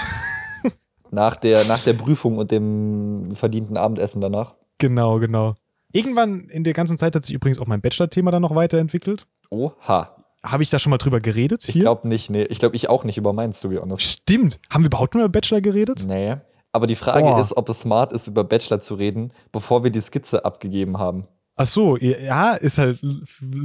[1.11, 4.55] Nach der, nach der Prüfung und dem verdienten Abendessen danach.
[4.79, 5.53] Genau, genau.
[5.91, 9.27] Irgendwann in der ganzen Zeit hat sich übrigens auch mein Bachelor-Thema dann noch weiterentwickelt.
[9.51, 10.15] Oha.
[10.43, 11.69] Habe ich da schon mal drüber geredet?
[11.69, 12.45] Ich glaube nicht, nee.
[12.45, 14.01] Ich glaube, ich auch nicht über meins, to be honest.
[14.01, 14.59] Stimmt.
[14.71, 16.03] Haben wir überhaupt mal über Bachelor geredet?
[16.07, 16.37] Nee.
[16.73, 17.39] Aber die Frage Boah.
[17.39, 21.27] ist, ob es smart ist, über Bachelor zu reden, bevor wir die Skizze abgegeben haben.
[21.55, 23.01] Ach so, ja, ist halt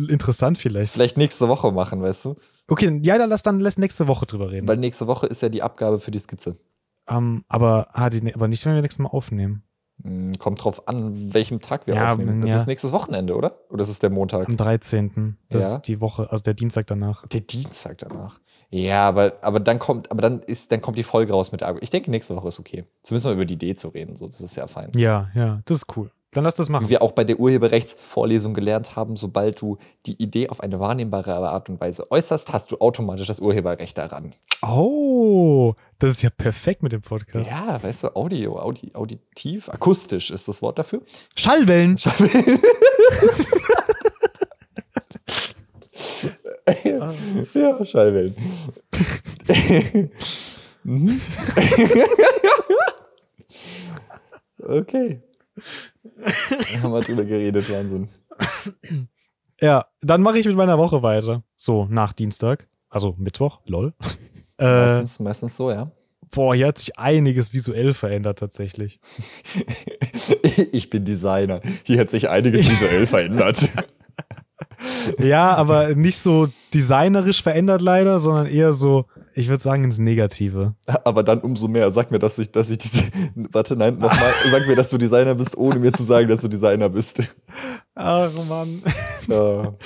[0.08, 0.92] interessant vielleicht.
[0.92, 2.34] Vielleicht nächste Woche machen, weißt du?
[2.68, 4.68] Okay, ja, dann lass dann lass nächste Woche drüber reden.
[4.68, 6.58] Weil nächste Woche ist ja die Abgabe für die Skizze.
[7.08, 9.62] Ähm, aber, ah, die, aber nicht, wenn wir nächstes Mal aufnehmen.
[10.02, 12.42] Hm, Kommt drauf an, welchem Tag wir Ja, aufnehmen.
[12.42, 12.56] Das ja.
[12.56, 13.52] ist nächstes Wochenende, oder?
[13.70, 14.46] Oder ist es der Montag?
[14.48, 15.38] Am 13.
[15.48, 15.76] Das Ja.
[15.76, 17.26] ist die Woche, also der Dienstag danach.
[17.28, 18.38] Der Dienstag danach.
[18.70, 21.68] Ja, aber, aber dann kommt, aber dann ist, dann kommt die Folge raus mit der
[21.68, 21.78] Argo.
[21.82, 22.84] Ich denke, nächste Woche ist okay.
[23.02, 24.14] Zumindest mal über die Idee zu reden.
[24.16, 24.90] So, das ist ja fein.
[24.94, 26.10] Ja, ja, das ist cool.
[26.32, 26.90] Dann lass das Wie machen.
[26.90, 31.70] wir auch bei der Urheberrechtsvorlesung gelernt haben, sobald du die Idee auf eine wahrnehmbare Art
[31.70, 34.34] und Weise äußerst, hast du automatisch das Urheberrecht daran.
[34.60, 37.50] Oh, das ist ja perfekt mit dem Podcast.
[37.50, 41.00] Ja, weißt du, Audio, Audi, auditiv, akustisch ist das Wort dafür.
[41.34, 41.98] Schallwellen.
[46.84, 48.34] Ja, Schallwellen.
[50.84, 51.20] mhm.
[54.58, 55.22] okay.
[56.82, 58.08] Haben wir drüber geredet, Wahnsinn.
[59.60, 61.42] Ja, dann mache ich mit meiner Woche weiter.
[61.56, 62.68] So, nach Dienstag.
[62.88, 63.92] Also Mittwoch, lol.
[64.58, 65.90] Äh, Meistens, meistens so, ja.
[66.30, 69.00] boah, hier hat sich einiges visuell verändert tatsächlich.
[70.72, 71.60] Ich bin Designer.
[71.84, 73.68] Hier hat sich einiges visuell verändert.
[75.18, 80.74] Ja, aber nicht so designerisch verändert leider, sondern eher so, ich würde sagen, ins Negative.
[81.04, 81.90] Aber dann umso mehr.
[81.90, 83.04] Sag mir, dass ich, dass ich diese.
[83.34, 84.32] Warte, nein, nochmal.
[84.50, 87.22] Sag mir, dass du Designer bist, ohne mir zu sagen, dass du Designer bist.
[87.94, 88.82] Ach Mann.
[89.28, 89.74] Ja.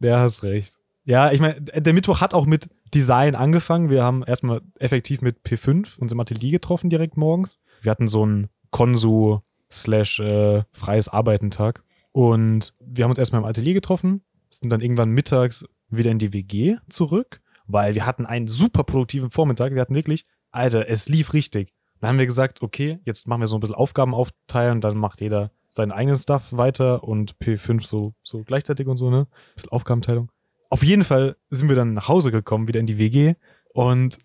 [0.00, 0.76] Ja, hast recht.
[1.04, 3.88] Ja, ich meine, der Mittwoch hat auch mit Design angefangen.
[3.88, 7.58] Wir haben erstmal effektiv mit P5 uns im Atelier getroffen direkt morgens.
[7.80, 11.84] Wir hatten so einen Konsu slash äh, freies Arbeitentag.
[12.14, 16.32] Und wir haben uns erstmal im Atelier getroffen, sind dann irgendwann mittags wieder in die
[16.32, 19.74] WG zurück, weil wir hatten einen super produktiven Vormittag.
[19.74, 21.74] Wir hatten wirklich, Alter, es lief richtig.
[21.98, 25.22] Dann haben wir gesagt, okay, jetzt machen wir so ein bisschen Aufgaben aufteilen, dann macht
[25.22, 29.26] jeder seinen eigenen Stuff weiter und P5 so, so gleichzeitig und so, ne?
[29.56, 30.30] bisschen Aufgabenteilung.
[30.70, 33.34] Auf jeden Fall sind wir dann nach Hause gekommen, wieder in die WG
[33.72, 34.18] und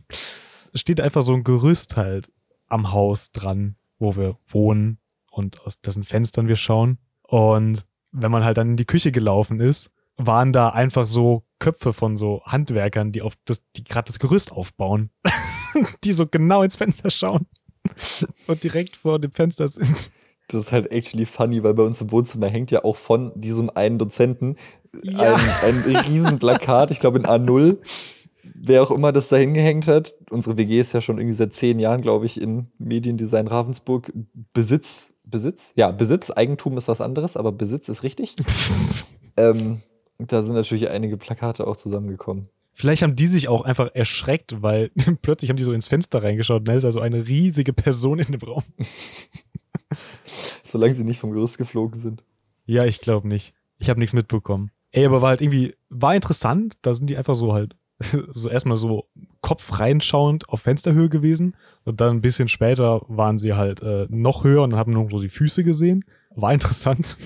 [0.74, 2.30] steht einfach so ein Gerüst halt
[2.68, 4.96] am Haus dran, wo wir wohnen
[5.30, 6.96] und aus dessen Fenstern wir schauen.
[7.28, 11.92] Und wenn man halt dann in die Küche gelaufen ist, waren da einfach so Köpfe
[11.92, 15.10] von so Handwerkern, die auf das, die gerade das Gerüst aufbauen,
[16.04, 17.46] die so genau ins Fenster schauen
[18.46, 20.10] und direkt vor dem Fenster sind.
[20.48, 23.70] Das ist halt actually funny, weil bei uns im Wohnzimmer hängt ja auch von diesem
[23.70, 24.56] einen Dozenten
[25.04, 25.34] Ja.
[25.34, 27.76] ein, ein riesen Plakat, ich glaube in A0.
[28.54, 31.78] Wer auch immer das da hingehängt hat, unsere WG ist ja schon irgendwie seit zehn
[31.78, 34.10] Jahren, glaube ich, in Mediendesign Ravensburg.
[34.54, 35.72] Besitz, Besitz?
[35.76, 38.36] Ja, Besitz, Eigentum ist was anderes, aber Besitz ist richtig.
[39.36, 39.82] ähm,
[40.18, 42.48] da sind natürlich einige Plakate auch zusammengekommen.
[42.72, 44.90] Vielleicht haben die sich auch einfach erschreckt, weil
[45.22, 48.32] plötzlich haben die so ins Fenster reingeschaut und da ist also eine riesige Person in
[48.32, 48.62] dem Raum.
[50.24, 52.22] Solange sie nicht vom Gerüst geflogen sind.
[52.66, 53.54] Ja, ich glaube nicht.
[53.78, 54.70] Ich habe nichts mitbekommen.
[54.90, 56.74] Ey, aber war halt irgendwie, war interessant.
[56.82, 57.74] Da sind die einfach so halt,
[58.30, 59.08] so erstmal so
[59.40, 61.56] Kopf reinschauend auf Fensterhöhe gewesen.
[61.84, 65.20] Und dann ein bisschen später waren sie halt äh, noch höher und haben nur so
[65.20, 66.04] die Füße gesehen.
[66.34, 67.16] War interessant.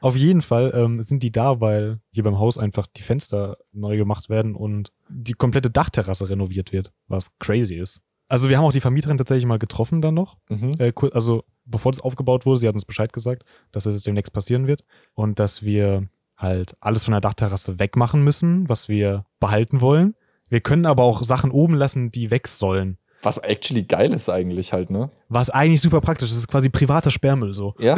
[0.00, 3.96] auf jeden Fall ähm, sind die da, weil hier beim Haus einfach die Fenster neu
[3.96, 8.02] gemacht werden und die komplette Dachterrasse renoviert wird, was crazy ist.
[8.28, 10.38] Also wir haben auch die Vermieterin tatsächlich mal getroffen dann noch.
[10.48, 10.72] Mhm.
[10.78, 14.32] Äh, also bevor das aufgebaut wurde, sie hat uns Bescheid gesagt, dass es jetzt demnächst
[14.32, 14.84] passieren wird
[15.14, 16.08] und dass wir
[16.42, 20.14] halt alles von der Dachterrasse wegmachen müssen, was wir behalten wollen.
[20.48, 22.98] Wir können aber auch Sachen oben lassen, die weg sollen.
[23.22, 25.10] Was actually geil ist eigentlich halt, ne?
[25.28, 26.36] Was eigentlich super praktisch ist.
[26.36, 27.74] Das ist quasi privater Sperrmüll so.
[27.78, 27.96] Ja.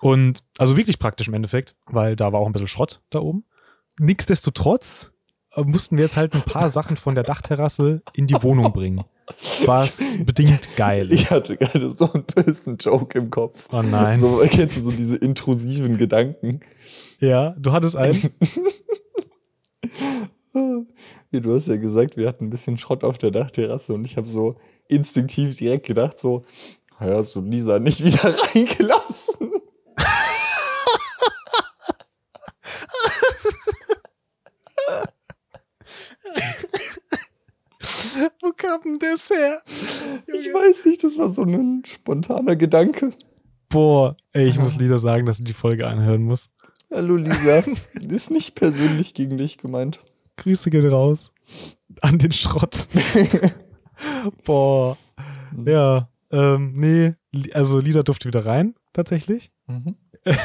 [0.00, 3.44] Und also wirklich praktisch im Endeffekt, weil da war auch ein bisschen Schrott da oben.
[3.98, 5.11] Nichtsdestotrotz
[5.56, 9.04] mussten wir jetzt halt ein paar Sachen von der Dachterrasse in die Wohnung bringen.
[9.64, 11.30] Was bedingt geil Ich ist.
[11.30, 13.68] hatte gerade so einen bösen Joke im Kopf.
[13.72, 14.18] Oh nein.
[14.20, 16.60] So, kennst du so diese intrusiven Gedanken?
[17.20, 18.18] Ja, du hattest einen.
[21.32, 24.28] Du hast ja gesagt, wir hatten ein bisschen Schrott auf der Dachterrasse und ich habe
[24.28, 24.56] so
[24.88, 26.44] instinktiv direkt gedacht, so,
[27.00, 29.51] "Ja, hast du Lisa nicht wieder reingelassen?
[38.62, 39.60] Wo kam denn das her?
[40.26, 43.12] Ich weiß nicht, das war so ein spontaner Gedanke.
[43.68, 46.50] Boah, ey, ich muss Lisa sagen, dass sie die Folge anhören muss.
[46.90, 47.64] Hallo Lisa,
[48.08, 50.00] ist nicht persönlich gegen dich gemeint.
[50.36, 51.32] Grüße gehen raus.
[52.02, 52.86] An den Schrott.
[54.44, 54.96] Boah.
[55.64, 57.14] Ja, ähm, nee,
[57.52, 59.50] also Lisa durfte wieder rein, tatsächlich.
[59.66, 59.96] Mhm.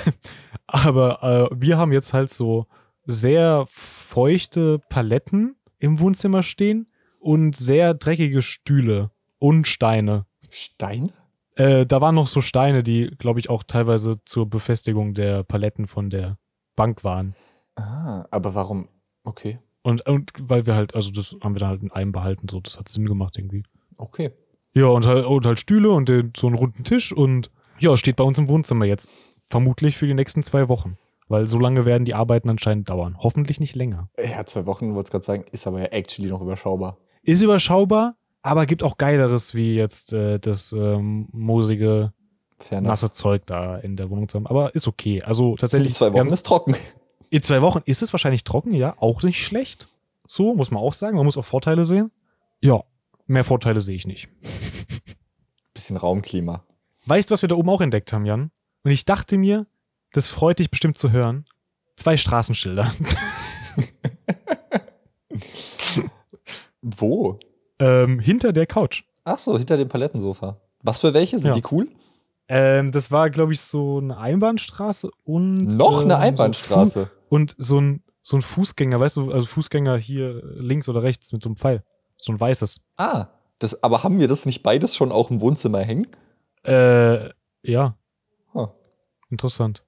[0.67, 2.65] Aber äh, wir haben jetzt halt so
[3.05, 6.87] sehr feuchte Paletten im Wohnzimmer stehen
[7.19, 10.25] und sehr dreckige Stühle und Steine.
[10.49, 11.11] Steine?
[11.55, 15.87] Äh, da waren noch so Steine, die, glaube ich, auch teilweise zur Befestigung der Paletten
[15.87, 16.37] von der
[16.75, 17.35] Bank waren.
[17.75, 18.87] Ah, aber warum?
[19.23, 22.47] Okay, Und, und weil wir halt, also das haben wir dann halt in einem behalten,
[22.49, 23.63] so, das hat Sinn gemacht irgendwie.
[23.97, 24.31] okay.
[24.73, 27.49] Ja, und halt, und halt Stühle und den, so einen runden Tisch und
[27.79, 29.09] ja, steht bei uns im Wohnzimmer jetzt.
[29.49, 30.97] Vermutlich für die nächsten zwei Wochen.
[31.27, 33.17] Weil so lange werden die Arbeiten anscheinend dauern.
[33.19, 34.09] Hoffentlich nicht länger.
[34.17, 36.97] Ja, zwei Wochen, wollte ich gerade sagen, ist aber ja actually noch überschaubar.
[37.21, 42.13] Ist überschaubar, aber gibt auch Geileres, wie jetzt äh, das ähm, moosige,
[42.59, 44.47] Fair nasse Zeug da in der Wohnung zu haben.
[44.47, 45.21] Aber ist okay.
[45.21, 45.93] Also In tatsächlich.
[45.93, 46.75] zwei wir Wochen ist trocken.
[47.29, 49.89] In zwei Wochen ist es wahrscheinlich trocken, ja, auch nicht schlecht.
[50.27, 51.17] So, muss man auch sagen.
[51.17, 52.11] Man muss auch Vorteile sehen.
[52.61, 52.83] Ja,
[53.25, 54.29] mehr Vorteile sehe ich nicht.
[55.73, 56.63] Bisschen Raumklima.
[57.05, 58.51] Weißt du, was wir da oben auch entdeckt haben, Jan?
[58.83, 59.67] Und ich dachte mir,
[60.13, 61.45] das freut dich bestimmt zu hören.
[61.95, 62.91] Zwei Straßenschilder.
[66.81, 67.39] Wo?
[67.79, 69.03] ähm, hinter der Couch.
[69.23, 70.59] Ach so, hinter dem Palettensofa.
[70.81, 71.37] Was für welche?
[71.37, 71.53] Sind Ja.
[71.53, 71.89] die cool?
[72.47, 75.57] Ähm, das war, glaube ich, so eine Einbahnstraße und.
[75.75, 77.03] Noch eine ähm, Einbahnstraße.
[77.03, 81.33] So und so ein, so ein Fußgänger, weißt du, also Fußgänger hier links oder rechts
[81.33, 81.83] mit so einem Pfeil.
[82.15, 82.81] So ein weißes.
[82.97, 83.27] ah,
[83.59, 86.07] das, aber haben wir das nicht beides schon auch im Wohnzimmer hängen?
[86.63, 87.29] Äh,
[87.63, 87.97] ja,
[88.53, 88.67] Huh,
[89.29, 89.83] interessant.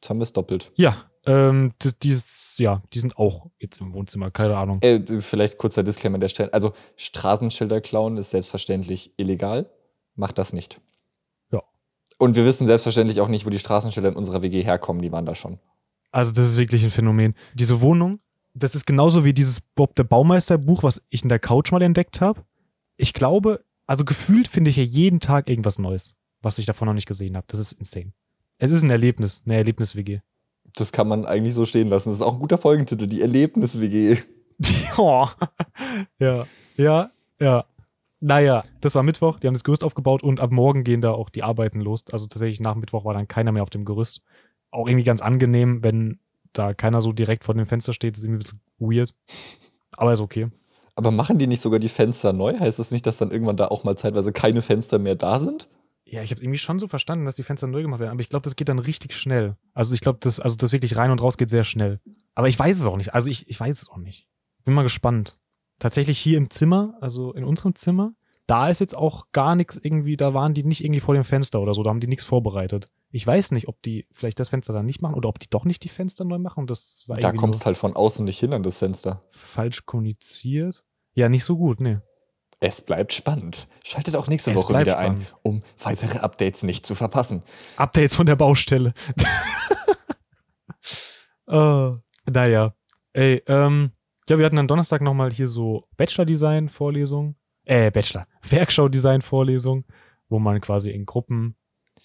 [0.00, 0.72] Jetzt haben wir es doppelt.
[0.76, 4.80] Ja, ähm, die, dieses, ja, die sind auch jetzt im Wohnzimmer, keine Ahnung.
[4.80, 6.52] Äh, vielleicht kurzer Disclaimer an der Stelle.
[6.54, 9.70] Also, Straßenschilder klauen ist selbstverständlich illegal.
[10.14, 10.80] Macht das nicht.
[11.52, 11.62] Ja.
[12.18, 15.02] Und wir wissen selbstverständlich auch nicht, wo die Straßenschilder in unserer WG herkommen.
[15.02, 15.58] Die waren da schon.
[16.10, 17.34] Also, das ist wirklich ein Phänomen.
[17.54, 18.18] Diese Wohnung,
[18.54, 21.82] das ist genauso wie dieses Bob der Baumeister Buch, was ich in der Couch mal
[21.82, 22.42] entdeckt habe.
[22.96, 26.94] Ich glaube, also gefühlt finde ich ja jeden Tag irgendwas Neues, was ich davon noch
[26.94, 27.46] nicht gesehen habe.
[27.48, 28.12] Das ist insane.
[28.62, 30.20] Es ist ein Erlebnis, eine Erlebnis-WG.
[30.76, 32.10] Das kann man eigentlich so stehen lassen.
[32.10, 34.18] Das ist auch ein guter Folgentitel, die Erlebnis-WG.
[34.98, 35.26] oh.
[36.18, 36.46] Ja,
[36.76, 37.64] ja, ja.
[38.20, 41.30] Naja, das war Mittwoch, die haben das Gerüst aufgebaut und ab morgen gehen da auch
[41.30, 42.04] die Arbeiten los.
[42.12, 44.22] Also tatsächlich nach Mittwoch war dann keiner mehr auf dem Gerüst.
[44.70, 46.18] Auch irgendwie ganz angenehm, wenn
[46.52, 49.14] da keiner so direkt vor dem Fenster steht, ist irgendwie ein bisschen weird.
[49.96, 50.48] Aber ist okay.
[50.96, 52.58] Aber machen die nicht sogar die Fenster neu?
[52.58, 55.66] Heißt das nicht, dass dann irgendwann da auch mal zeitweise keine Fenster mehr da sind?
[56.10, 58.28] Ja, ich habe irgendwie schon so verstanden, dass die Fenster neu gemacht werden, aber ich
[58.28, 59.56] glaube, das geht dann richtig schnell.
[59.74, 62.00] Also ich glaube, das, also das wirklich rein und raus geht sehr schnell.
[62.34, 63.14] Aber ich weiß es auch nicht.
[63.14, 64.26] Also ich, ich weiß es auch nicht.
[64.64, 65.38] Bin mal gespannt.
[65.78, 68.12] Tatsächlich hier im Zimmer, also in unserem Zimmer,
[68.48, 71.60] da ist jetzt auch gar nichts irgendwie, da waren die nicht irgendwie vor dem Fenster
[71.60, 72.90] oder so, da haben die nichts vorbereitet.
[73.12, 75.64] Ich weiß nicht, ob die vielleicht das Fenster dann nicht machen oder ob die doch
[75.64, 76.66] nicht die Fenster neu machen.
[76.66, 79.22] Das war Da kommst halt von außen nicht hin an das Fenster.
[79.30, 80.84] falsch kommuniziert.
[81.14, 81.98] Ja, nicht so gut, nee.
[82.62, 83.66] Es bleibt spannend.
[83.82, 85.34] Schaltet auch nächste Es Woche wieder ein, spannend.
[85.42, 87.42] um weitere Updates nicht zu verpassen.
[87.78, 88.92] Updates von der Baustelle.
[91.48, 91.90] äh,
[92.30, 92.74] naja.
[93.14, 93.92] Ey, ähm,
[94.28, 97.34] ja, wir hatten am Donnerstag nochmal hier so Bachelor-Design-Vorlesung.
[97.64, 98.26] Äh, Bachelor.
[98.48, 99.84] Werkschau-Design-Vorlesung,
[100.28, 101.56] wo man quasi in Gruppen,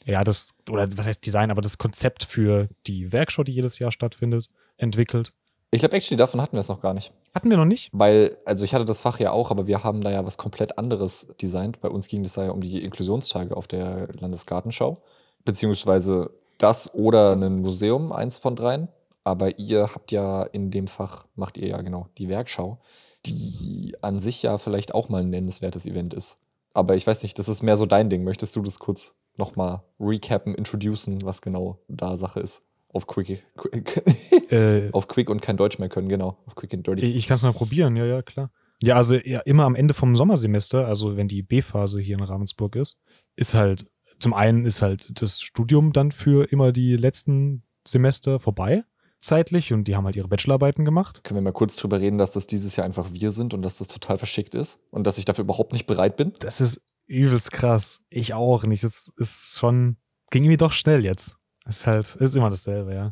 [0.05, 3.91] ja, das, oder was heißt Design, aber das Konzept für die Werkschau, die jedes Jahr
[3.91, 5.33] stattfindet, entwickelt.
[5.71, 7.11] Ich glaube, actually, davon hatten wir es noch gar nicht.
[7.33, 7.89] Hatten wir noch nicht?
[7.91, 10.77] Weil, also ich hatte das Fach ja auch, aber wir haben da ja was komplett
[10.77, 11.81] anderes designt.
[11.81, 15.01] Bei uns ging es da ja um die Inklusionstage auf der Landesgartenschau.
[15.43, 18.87] Beziehungsweise das oder ein Museum, eins von dreien.
[19.23, 22.77] Aber ihr habt ja in dem Fach, macht ihr ja genau die Werkschau,
[23.25, 26.37] die an sich ja vielleicht auch mal ein nennenswertes Event ist.
[26.73, 28.23] Aber ich weiß nicht, das ist mehr so dein Ding.
[28.23, 32.61] Möchtest du das kurz nochmal recappen, introducen, was genau da Sache ist?
[32.95, 34.03] Auf Quick, quick,
[34.49, 36.37] Äh, auf Quick und kein Deutsch mehr können, genau.
[36.45, 37.01] Auf Quick and Dirty.
[37.01, 38.51] Ich, kann es mal probieren, ja, ja, klar.
[38.81, 42.77] Ja, also ja, immer am Ende vom Sommersemester, also wenn die B-Phase hier in Ravensburg
[42.77, 42.97] ist,
[43.35, 43.85] ist halt,
[44.19, 48.85] zum einen ist halt das Studium dann für immer die letzten Semester vorbei,
[49.19, 51.21] zeitlich, und die haben halt ihre Bachelorarbeiten gemacht.
[51.25, 53.77] Können wir mal kurz drüber reden, dass das dieses Jahr einfach wir sind und dass
[53.77, 56.31] das total verschickt ist und dass ich dafür überhaupt nicht bereit bin?
[56.39, 58.05] Das ist übelst krass.
[58.09, 58.85] Ich auch nicht.
[58.85, 59.97] Das ist schon,
[60.31, 61.35] ging irgendwie doch schnell jetzt.
[61.67, 63.09] Ist halt, ist immer dasselbe, ja.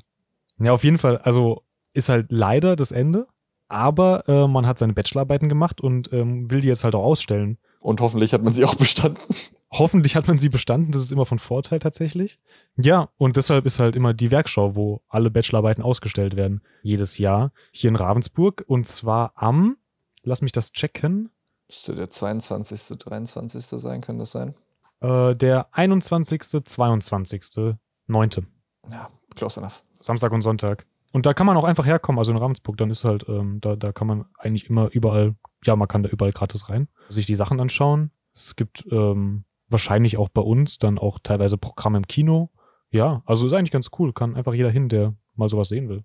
[0.60, 1.64] Ja, auf jeden Fall, also
[1.94, 3.28] ist halt leider das Ende,
[3.68, 7.58] aber äh, man hat seine Bachelorarbeiten gemacht und ähm, will die jetzt halt auch ausstellen.
[7.80, 9.22] Und hoffentlich hat man sie auch bestanden.
[9.76, 12.38] Hoffentlich hat man sie bestanden, das ist immer von Vorteil tatsächlich.
[12.76, 17.52] Ja, und deshalb ist halt immer die Werkschau, wo alle Bachelorarbeiten ausgestellt werden, jedes Jahr
[17.72, 18.64] hier in Ravensburg.
[18.68, 19.78] Und zwar am,
[20.22, 21.32] lass mich das checken,
[21.68, 23.64] Müsste der 22., 23.
[23.82, 24.54] sein, kann das sein?
[25.02, 27.76] äh, der 21., 22.,
[28.08, 28.30] 9.
[28.92, 29.84] Ja, close enough.
[30.02, 30.86] Samstag und Sonntag.
[31.12, 33.76] Und da kann man auch einfach herkommen, also in Ravensburg, dann ist halt, ähm, da,
[33.76, 37.36] da kann man eigentlich immer überall, ja, man kann da überall gratis rein, sich die
[37.36, 38.12] Sachen anschauen.
[38.34, 42.50] Es gibt ähm, wahrscheinlich auch bei uns dann auch teilweise Programme im Kino.
[42.90, 46.04] Ja, also ist eigentlich ganz cool, kann einfach jeder hin, der mal sowas sehen will.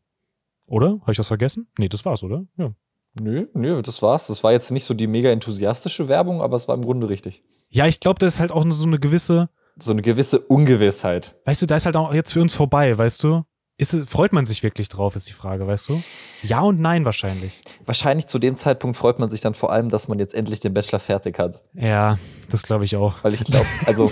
[0.67, 1.01] Oder?
[1.01, 1.69] Habe ich das vergessen?
[1.79, 2.45] Nee, das war's, oder?
[2.59, 2.75] Ja.
[3.21, 4.27] Nö, nö, das war's.
[4.27, 7.43] Das war jetzt nicht so die mega enthusiastische Werbung, aber es war im Grunde richtig.
[7.71, 9.49] Ja, ich glaube, das ist halt auch so eine gewisse,
[9.81, 11.37] So eine gewisse Ungewissheit.
[11.45, 13.45] weißt du, da ist halt auch jetzt für uns vorbei, weißt du?
[13.79, 16.03] ist, freut man sich wirklich drauf, ist die Frage, weißt du?
[16.43, 17.63] Ja und nein wahrscheinlich.
[17.87, 20.75] Wahrscheinlich zu dem Zeitpunkt freut man sich dann vor allem, dass man jetzt endlich den
[20.75, 21.63] Bachelor fertig hat.
[21.75, 22.19] Ja,
[22.51, 23.23] das glaube ich auch.
[23.23, 24.11] Weil ich glaube, also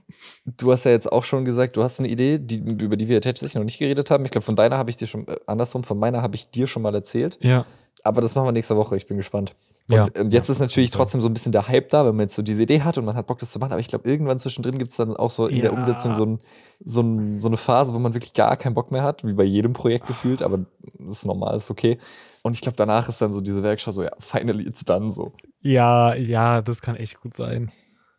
[0.46, 3.20] du hast ja jetzt auch schon gesagt, du hast eine Idee, die, über die wir
[3.20, 4.24] tatsächlich noch nicht geredet haben.
[4.24, 6.66] Ich glaube, von deiner habe ich dir schon, äh, andersrum, von meiner habe ich dir
[6.66, 7.38] schon mal erzählt.
[7.42, 7.66] Ja.
[8.04, 8.96] Aber das machen wir nächste Woche.
[8.96, 9.54] Ich bin gespannt.
[9.90, 10.06] Und, Ja.
[10.20, 12.42] und jetzt ist natürlich trotzdem so ein bisschen der Hype da, wenn man jetzt so
[12.42, 13.72] diese Idee hat und man hat Bock, das zu machen.
[13.72, 15.76] Aber ich glaube, irgendwann zwischendrin gibt es dann auch so in der Ja.
[15.76, 16.38] Umsetzung so, ein,
[16.84, 19.44] so, ein, so eine Phase, wo man wirklich gar keinen Bock mehr hat, wie bei
[19.44, 20.40] jedem Projekt gefühlt.
[20.42, 20.60] Aber
[20.98, 21.98] das ist normal, ist okay.
[22.42, 25.32] Und ich glaube, danach ist dann so diese Werkschau so, ja, finally it's done so.
[25.60, 27.70] Ja, ja, das kann echt gut sein.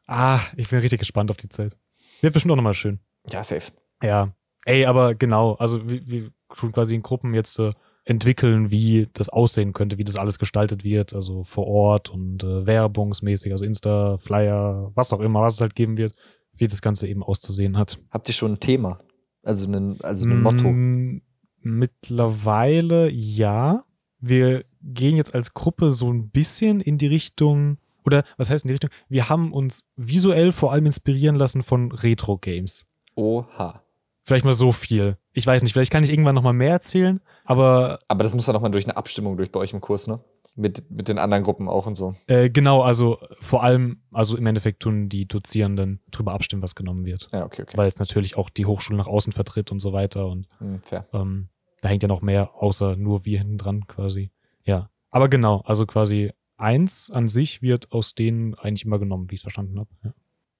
[0.05, 1.77] Ah, ich bin richtig gespannt auf die Zeit.
[2.21, 2.99] Wird bestimmt auch nochmal schön.
[3.29, 3.71] Ja, safe.
[4.01, 4.33] Ja.
[4.65, 7.71] Ey, aber genau, also wir, wir tun quasi in Gruppen jetzt äh,
[8.05, 12.65] entwickeln, wie das aussehen könnte, wie das alles gestaltet wird, also vor Ort und äh,
[12.65, 16.13] werbungsmäßig, also Insta, Flyer, was auch immer, was es halt geben wird,
[16.53, 17.97] wie das Ganze eben auszusehen hat.
[18.11, 18.99] Habt ihr schon ein Thema?
[19.41, 20.69] Also ein, also ein Motto?
[20.69, 21.21] Mm,
[21.63, 23.85] Mittlerweile ja.
[24.19, 28.69] Wir gehen jetzt als Gruppe so ein bisschen in die Richtung, oder was heißt in
[28.69, 28.89] die Richtung?
[29.07, 32.85] Wir haben uns visuell vor allem inspirieren lassen von Retro-Games.
[33.15, 33.82] Oha.
[34.25, 35.17] Vielleicht mal so viel.
[35.33, 38.45] Ich weiß nicht, vielleicht kann ich irgendwann noch mal mehr erzählen, aber Aber das muss
[38.45, 40.19] dann nochmal durch eine Abstimmung durch bei euch im Kurs, ne?
[40.55, 42.15] Mit, mit den anderen Gruppen auch und so.
[42.27, 47.05] äh, genau, also vor allem, also im Endeffekt tun die Dozierenden drüber abstimmen, was genommen
[47.05, 47.27] wird.
[47.33, 47.75] Ja, okay, okay.
[47.75, 51.07] Weil es natürlich auch die Hochschule nach außen vertritt und so weiter und Hm, fair.
[51.11, 51.49] Ähm,
[51.81, 54.31] da hängt ja noch mehr, außer nur wir hinten dran quasi.
[54.63, 54.89] Ja.
[55.09, 59.39] Aber genau, also quasi eins an sich wird aus denen eigentlich immer genommen, wie ich
[59.39, 59.89] es verstanden habe.
[60.03, 60.13] Ja.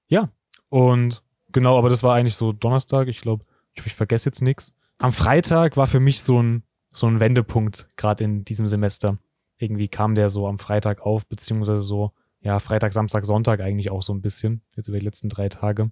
[0.08, 0.28] ja.
[0.68, 1.22] Und
[1.52, 3.08] genau, aber das war eigentlich so Donnerstag.
[3.08, 3.44] Ich glaube,
[3.74, 4.72] ich, hoffe, ich vergesse jetzt nichts.
[4.98, 9.18] Am Freitag war für mich so ein, so ein Wendepunkt, gerade in diesem Semester.
[9.58, 14.02] Irgendwie kam der so am Freitag auf, beziehungsweise so, ja, Freitag, Samstag, Sonntag eigentlich auch
[14.02, 15.90] so ein bisschen, jetzt über die letzten drei Tage.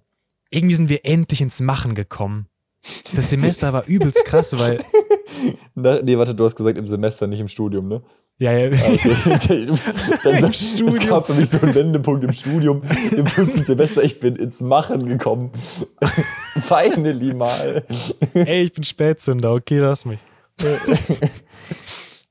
[0.49, 2.47] Irgendwie sind wir endlich ins Machen gekommen.
[3.15, 4.83] Das Semester war übelst krass, weil
[5.75, 8.03] Na, nee, warte, du hast gesagt im Semester, nicht im Studium, ne?
[8.39, 8.67] Ja, ja.
[8.67, 9.67] Okay.
[10.23, 10.95] Dann Im Studium.
[10.95, 14.03] Es gab für mich so einen Wendepunkt im Studium, im fünften Semester.
[14.03, 15.51] Ich bin ins Machen gekommen.
[16.61, 17.83] Finally mal.
[18.33, 20.19] Ey, ich bin Spätzünder, okay, lass mich.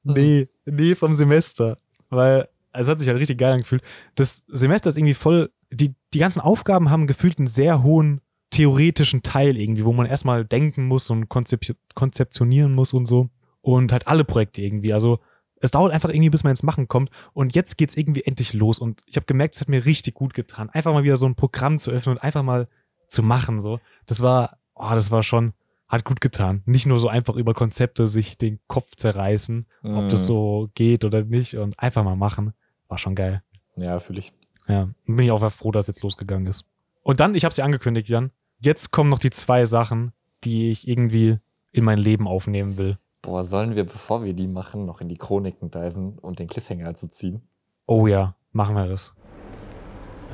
[0.03, 1.77] nee, nee, vom Semester.
[2.11, 3.83] Weil es hat sich halt richtig geil angefühlt.
[4.15, 9.23] Das Semester ist irgendwie voll, die, die ganzen Aufgaben haben gefühlt einen sehr hohen theoretischen
[9.23, 13.31] Teil irgendwie, wo man erstmal denken muss und konzep konzeptionieren muss und so.
[13.63, 14.93] Und halt alle Projekte irgendwie.
[14.93, 15.21] Also
[15.63, 17.11] es dauert einfach irgendwie, bis man ins Machen kommt.
[17.33, 18.81] Und jetzt geht's irgendwie endlich los.
[18.81, 20.69] Und ich habe gemerkt, es hat mir richtig gut getan.
[20.71, 22.69] Einfach mal wieder so ein Programm zu öffnen und einfach mal
[23.07, 23.61] zu machen.
[23.61, 23.79] So.
[24.07, 25.53] Das war, oh, das war schon,
[25.89, 26.63] hat gut getan.
[26.67, 31.23] Nicht nur so einfach über Konzepte sich den Kopf zerreißen, ob das so geht oder
[31.23, 32.55] nicht und einfach mal machen.
[32.89, 33.43] War schon geil.
[33.77, 34.33] Ja, fühle ich.
[34.67, 36.65] Ja, und bin ich auch froh, dass es jetzt losgegangen ist.
[37.03, 38.33] Und dann, ich habe sie angekündigt, Jan.
[38.59, 40.13] Jetzt kommen noch die zwei Sachen,
[40.45, 41.39] die ich irgendwie
[41.73, 42.99] in mein Leben aufnehmen will.
[43.23, 46.97] Boah, sollen wir, bevor wir die machen, noch in die Chroniken diven und den Cliffhanger
[46.97, 47.41] zu ziehen?
[47.87, 49.13] Oh ja, machen wir das.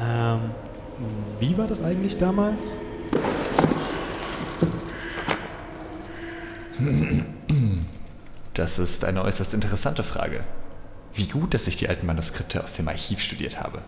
[0.01, 0.53] Ähm,
[1.39, 2.73] wie war das eigentlich damals?
[8.55, 10.45] Das ist eine äußerst interessante Frage.
[11.13, 13.83] Wie gut, dass ich die alten Manuskripte aus dem Archiv studiert habe.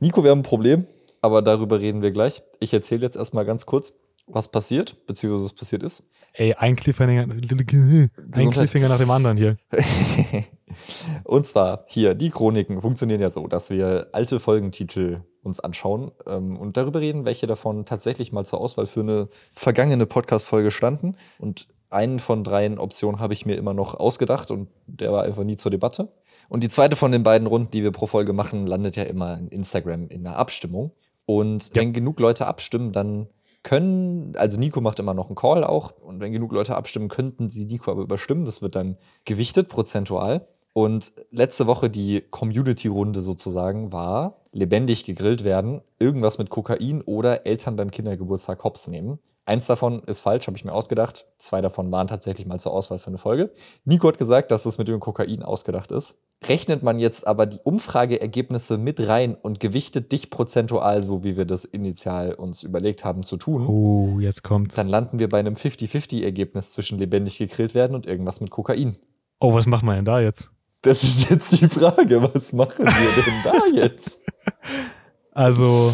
[0.00, 0.86] Nico, wir haben ein Problem,
[1.20, 2.42] aber darüber reden wir gleich.
[2.58, 3.92] Ich erzähle jetzt erstmal ganz kurz,
[4.32, 6.04] was passiert, beziehungsweise was passiert ist.
[6.32, 9.56] Ey, ein Cliffhanger, ein Cliffhanger nach dem anderen hier.
[11.24, 16.56] Und zwar hier, die Chroniken funktionieren ja so, dass wir alte Folgentitel uns anschauen ähm,
[16.56, 21.16] und darüber reden, welche davon tatsächlich mal zur Auswahl für eine vergangene Podcast-Folge standen.
[21.38, 25.44] Und einen von dreien Optionen habe ich mir immer noch ausgedacht und der war einfach
[25.44, 26.08] nie zur Debatte.
[26.48, 29.36] Und die zweite von den beiden Runden, die wir pro Folge machen, landet ja immer
[29.36, 30.92] in Instagram in einer Abstimmung.
[31.26, 33.28] Und wenn genug Leute abstimmen, dann
[33.62, 37.48] können, also Nico macht immer noch einen Call auch, und wenn genug Leute abstimmen, könnten
[37.48, 38.44] sie Nico aber überstimmen.
[38.44, 40.46] Das wird dann gewichtet, prozentual.
[40.72, 47.76] Und letzte Woche die Community-Runde sozusagen war lebendig gegrillt werden, irgendwas mit Kokain oder Eltern
[47.76, 49.18] beim Kindergeburtstag hops nehmen.
[49.44, 51.26] Eins davon ist falsch, habe ich mir ausgedacht.
[51.38, 53.50] Zwei davon waren tatsächlich mal zur Auswahl für eine Folge.
[53.84, 56.22] Nico hat gesagt, dass es mit dem Kokain ausgedacht ist.
[56.44, 61.44] Rechnet man jetzt aber die Umfrageergebnisse mit rein und gewichtet dich prozentual, so wie wir
[61.44, 64.74] das initial uns überlegt haben zu tun, Oh, jetzt kommt's.
[64.76, 68.96] dann landen wir bei einem 50-50-Ergebnis zwischen lebendig gegrillt werden und irgendwas mit Kokain.
[69.40, 70.50] Oh, was machen wir denn da jetzt?
[70.82, 74.18] Das ist jetzt die Frage, was machen wir denn da jetzt?
[75.32, 75.92] Also,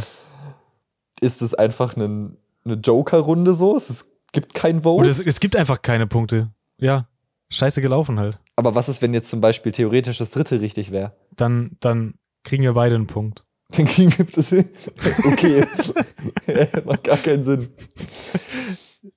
[1.20, 2.36] Ist es einfach eine,
[2.68, 3.76] eine Joker-Runde so?
[3.76, 5.00] Es ist, gibt kein Vote?
[5.00, 6.52] oder es, es gibt einfach keine Punkte.
[6.78, 7.08] Ja,
[7.50, 8.38] scheiße gelaufen halt.
[8.56, 11.16] Aber was ist, wenn jetzt zum Beispiel theoretisch das dritte richtig wäre?
[11.34, 12.14] Dann, dann
[12.44, 13.44] kriegen wir beide einen Punkt.
[13.70, 14.68] Dann kriegen wir das hin.
[15.26, 15.64] Okay.
[16.86, 17.68] Macht gar keinen Sinn.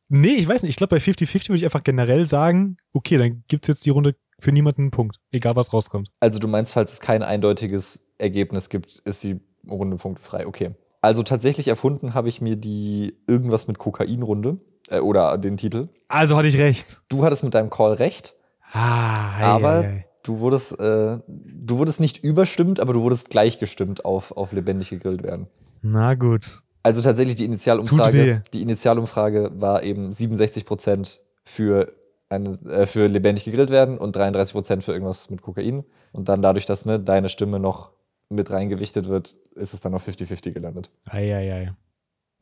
[0.09, 0.71] Nee, ich weiß nicht.
[0.71, 3.91] Ich glaube, bei 50-50 würde ich einfach generell sagen, okay, dann gibt es jetzt die
[3.91, 5.17] Runde für niemanden einen Punkt.
[5.31, 6.09] Egal, was rauskommt.
[6.19, 9.39] Also du meinst, falls es kein eindeutiges Ergebnis gibt, ist die
[9.69, 10.45] Runde punktefrei.
[10.45, 10.71] Okay.
[11.01, 14.57] Also tatsächlich erfunden habe ich mir die irgendwas mit Kokain-Runde
[14.89, 15.89] äh, oder den Titel.
[16.07, 17.01] Also hatte ich recht.
[17.09, 18.35] Du hattest mit deinem Call recht,
[18.73, 20.05] Ah, ei, aber ei, ei.
[20.23, 25.23] du wurdest, äh, du wurdest nicht überstimmt, aber du wurdest gleichgestimmt auf, auf lebendig gegrillt
[25.23, 25.47] werden.
[25.81, 26.61] Na gut.
[26.83, 27.45] Also tatsächlich die.
[27.45, 31.91] Initialumfrage, die Initialumfrage war eben 67 Prozent für
[32.29, 35.83] eine, äh, für lebendig gegrillt werden und 33 Prozent für irgendwas mit Kokain.
[36.11, 37.91] Und dann dadurch, dass ne, deine Stimme noch
[38.31, 40.91] mit reingewichtet wird, ist es dann auf 50-50 gelandet.
[41.09, 41.73] Ei, ei, ei.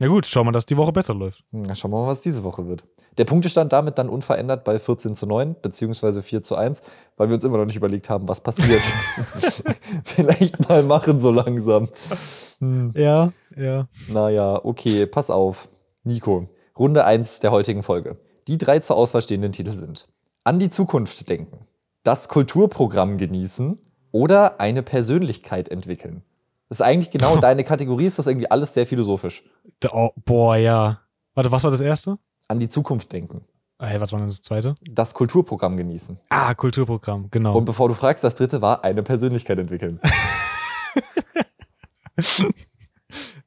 [0.01, 1.43] Na gut, schau mal, dass die Woche besser läuft.
[1.51, 2.85] Hm, Na, schauen wir mal, was diese Woche wird.
[3.17, 6.81] Der Punktestand damit dann unverändert bei 14 zu 9, beziehungsweise 4 zu 1,
[7.17, 8.81] weil wir uns immer noch nicht überlegt haben, was passiert.
[10.05, 11.89] Vielleicht mal machen so langsam.
[12.59, 12.91] Hm.
[12.95, 13.89] Ja, ja.
[14.07, 15.67] Naja, okay, pass auf.
[16.05, 18.17] Nico, Runde 1 der heutigen Folge.
[18.47, 20.07] Die drei zur Auswahl stehenden Titel sind
[20.45, 21.67] An die Zukunft denken,
[22.03, 23.75] das Kulturprogramm genießen
[24.11, 26.23] oder eine Persönlichkeit entwickeln.
[26.69, 29.43] Das ist eigentlich genau deine Kategorie, ist das irgendwie alles sehr philosophisch.
[29.91, 31.01] Oh, boah, ja.
[31.33, 32.17] Warte, was war das erste?
[32.47, 33.41] An die Zukunft denken,
[33.81, 34.75] Hey, was war denn das zweite?
[34.83, 36.19] das Kulturprogramm genießen.
[36.27, 37.57] Ah, Kulturprogramm, genau.
[37.57, 40.01] Und bevor du fragst, das dritte war eine Persönlichkeit entwickeln.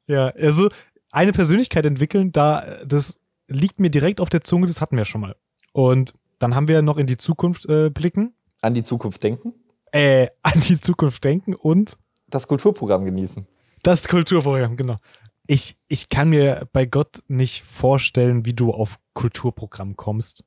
[0.07, 0.69] ja, also
[1.11, 5.21] eine Persönlichkeit entwickeln, da das liegt mir direkt auf der Zunge, das hatten wir schon
[5.21, 5.35] mal.
[5.71, 9.53] Und dann haben wir noch in die Zukunft äh, blicken, An die Zukunft denken,
[9.93, 13.47] äh, an die Zukunft denken und das Kulturprogramm genießen.
[13.83, 14.97] das Kulturprogramm, genau.
[15.45, 20.43] Ich, ich kann mir bei Gott nicht vorstellen, wie du auf Kulturprogramm kommst.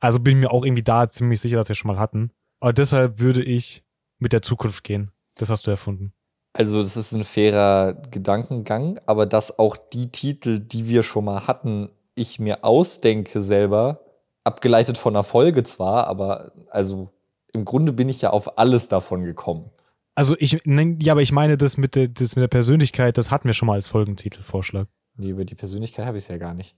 [0.00, 2.32] Also bin mir auch irgendwie da ziemlich sicher, dass wir schon mal hatten.
[2.58, 3.84] Aber deshalb würde ich
[4.18, 5.12] mit der Zukunft gehen.
[5.36, 6.12] Das hast du erfunden.
[6.52, 11.46] Also, das ist ein fairer Gedankengang, aber dass auch die Titel, die wir schon mal
[11.46, 14.00] hatten, ich mir ausdenke selber,
[14.42, 17.12] abgeleitet von einer Folge zwar, aber also
[17.52, 19.70] im Grunde bin ich ja auf alles davon gekommen.
[20.14, 23.30] Also ich, nein, ja, aber ich meine das mit der, das mit der Persönlichkeit, das
[23.30, 24.88] hatten wir schon mal als Folgentitelvorschlag.
[25.16, 26.76] Nee, über die Persönlichkeit habe ich es ja gar nicht.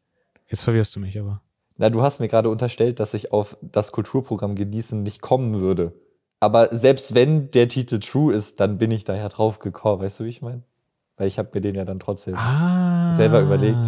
[0.48, 1.40] Jetzt verwirrst du mich aber.
[1.76, 5.92] Na, du hast mir gerade unterstellt, dass ich auf das Kulturprogramm genießen nicht kommen würde.
[6.40, 10.02] Aber selbst wenn der Titel true ist, dann bin ich da ja drauf gekommen.
[10.02, 10.62] Weißt du, wie ich meine?
[11.16, 12.34] Weil ich habe mir den ja dann trotzdem.
[12.34, 13.14] Ah.
[13.16, 13.86] Selber überlegt.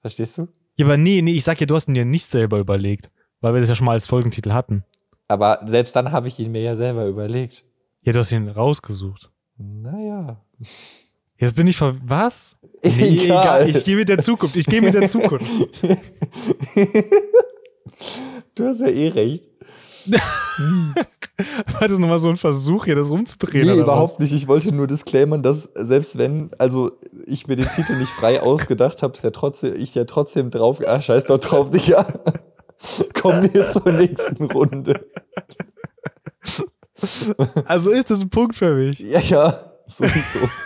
[0.00, 0.48] Verstehst du?
[0.76, 3.10] Ja, aber nee, nee, ich sag ja, du hast ihn dir nicht selber überlegt,
[3.40, 4.84] weil wir das ja schon mal als Folgentitel hatten.
[5.30, 7.62] Aber selbst dann habe ich ihn mir ja selber überlegt.
[8.02, 9.30] Ja, du hast ihn rausgesucht.
[9.56, 10.44] Naja.
[11.38, 11.94] Jetzt bin ich ver...
[12.02, 12.56] Was?
[12.82, 13.68] Egal.
[13.68, 14.56] Ich gehe mit der Zukunft.
[14.56, 15.48] Ich gehe mit der Zukunft.
[18.54, 19.46] Du hast ja eh recht.
[21.78, 23.66] War das nochmal so ein Versuch, hier das umzudrehen?
[23.66, 24.18] Nee, überhaupt was?
[24.18, 24.32] nicht.
[24.32, 26.90] Ich wollte nur disclaimern, dass selbst wenn, also
[27.26, 30.80] ich mir den Titel nicht frei ausgedacht habe, ist ja trotzdem, ich ja trotzdem drauf,
[30.86, 32.06] ah, scheiß doch drauf, Digga.
[33.14, 35.06] Kommen wir zur nächsten Runde.
[37.64, 38.98] Also ist das ein Punkt für mich.
[39.00, 40.48] Ja, ja, sowieso.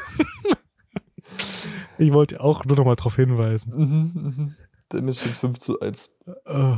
[1.97, 3.73] Ich wollte auch nur nochmal darauf hinweisen.
[3.77, 4.55] Mhm, mhm.
[4.89, 6.11] Damit steht es 5 zu 1.
[6.45, 6.75] Oh.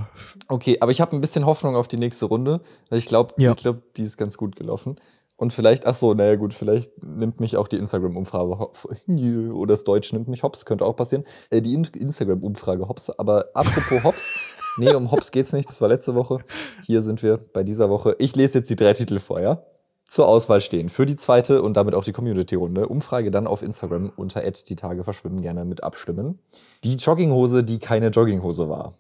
[0.46, 2.60] Okay, aber ich habe ein bisschen Hoffnung auf die nächste Runde.
[2.90, 3.52] weil Ich glaube, Ja.
[3.52, 4.96] ich glaub, die ist ganz gut gelaufen.
[5.36, 8.68] Und vielleicht, ach so, naja gut, vielleicht nimmt mich auch die Instagram-Umfrage.
[9.54, 11.24] Oder das Deutsch nimmt mich hops, könnte auch passieren.
[11.48, 13.08] Äh, die In- Instagram-Umfrage hops.
[13.08, 16.38] Aber apropos hops, nee, um hops geht's nicht, das war letzte Woche.
[16.84, 18.16] Hier sind wir bei dieser Woche.
[18.18, 19.62] Ich lese jetzt die drei Titel vor, ja?
[20.06, 20.88] Zur Auswahl stehen.
[20.88, 22.88] Für die zweite und damit auch die Community-Runde.
[22.88, 26.38] Umfrage dann auf Instagram unter die Tage verschwimmen gerne mit abstimmen.
[26.84, 28.94] Die Jogginghose, die keine Jogginghose war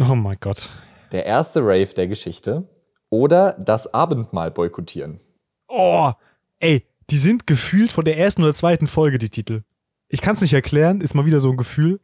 [0.00, 0.70] oh mein Gott.
[1.12, 2.68] der erste Rave der Geschichte
[3.08, 5.20] oder das Abendmahl boykottieren.
[5.68, 6.12] Oh,
[6.60, 9.62] ey, die sind gefühlt von der ersten oder zweiten Folge, die Titel.
[10.08, 12.00] Ich kann es nicht erklären, ist mal wieder so ein Gefühl.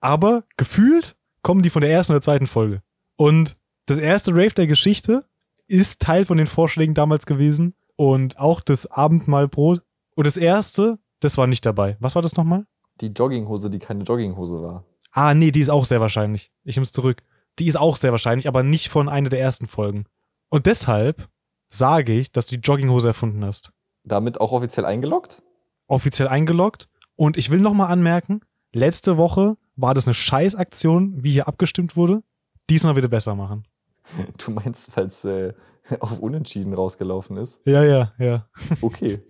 [0.00, 1.16] Aber gefühlt
[1.46, 2.82] kommen die von der ersten oder zweiten Folge.
[3.14, 3.54] Und
[3.86, 5.24] das erste Rave der Geschichte
[5.68, 7.76] ist Teil von den Vorschlägen damals gewesen.
[7.94, 9.80] Und auch das Abendmahlbrot.
[10.16, 11.96] Und das erste, das war nicht dabei.
[12.00, 12.66] Was war das nochmal?
[13.00, 14.84] Die Jogginghose, die keine Jogginghose war.
[15.12, 16.50] Ah, nee, die ist auch sehr wahrscheinlich.
[16.64, 17.22] Ich nehme es zurück.
[17.60, 20.06] Die ist auch sehr wahrscheinlich, aber nicht von einer der ersten Folgen.
[20.48, 21.28] Und deshalb
[21.68, 23.70] sage ich, dass du die Jogginghose erfunden hast.
[24.02, 25.44] Damit auch offiziell eingeloggt?
[25.86, 26.88] Offiziell eingeloggt.
[27.14, 28.40] Und ich will nochmal anmerken,
[28.72, 32.22] letzte Woche war das eine Scheißaktion, wie hier abgestimmt wurde.
[32.68, 33.66] Diesmal bitte besser machen.
[34.38, 35.52] Du meinst, falls äh,
[36.00, 37.66] auf Unentschieden rausgelaufen ist?
[37.66, 38.48] Ja, ja, ja.
[38.80, 39.20] Okay.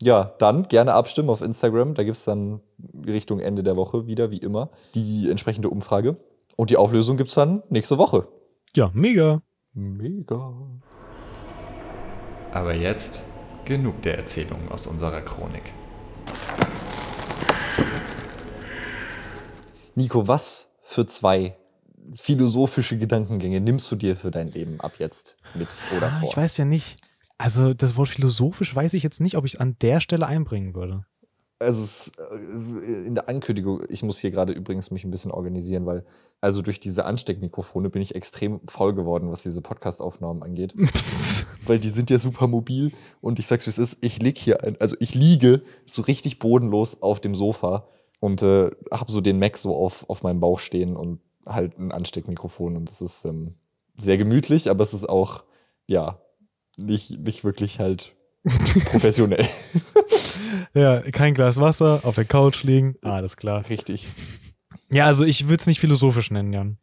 [0.00, 1.94] ja, dann gerne abstimmen auf Instagram.
[1.94, 2.60] Da gibt es dann
[3.06, 6.16] Richtung Ende der Woche wieder, wie immer, die entsprechende Umfrage.
[6.56, 8.28] Und die Auflösung gibt es dann nächste Woche.
[8.74, 9.42] Ja, mega.
[9.72, 10.52] Mega.
[12.52, 13.22] Aber jetzt
[13.64, 15.72] genug der Erzählungen aus unserer Chronik.
[19.94, 21.56] Nico, was für zwei
[22.14, 26.28] philosophische Gedankengänge nimmst du dir für dein Leben ab jetzt mit oder Ah, vor?
[26.28, 27.00] ich weiß ja nicht.
[27.38, 30.74] Also das Wort philosophisch weiß ich jetzt nicht, ob ich es an der Stelle einbringen
[30.74, 31.06] würde.
[31.58, 36.04] Also äh, in der Ankündigung, ich muss hier gerade übrigens mich ein bisschen organisieren, weil
[36.40, 40.74] also durch diese Ansteckmikrofone bin ich extrem faul geworden, was diese Podcast-Aufnahmen angeht.
[41.66, 42.92] weil die sind ja super mobil
[43.22, 46.38] und ich sag's wie es ist, ich lieg hier, ein, also ich liege so richtig
[46.38, 47.88] bodenlos auf dem Sofa
[48.24, 51.92] und äh, habe so den Mac so auf, auf meinem Bauch stehen und halt ein
[51.92, 53.54] Ansteckmikrofon und das ist ähm,
[53.98, 55.44] sehr gemütlich, aber es ist auch,
[55.86, 56.18] ja,
[56.78, 58.16] nicht, nicht wirklich halt
[58.86, 59.46] professionell.
[60.76, 62.96] Ja, kein Glas Wasser, auf der Couch liegen.
[63.02, 63.68] Ah, alles klar.
[63.68, 64.08] Richtig.
[64.90, 66.78] Ja, also ich würde es nicht philosophisch nennen, Jan.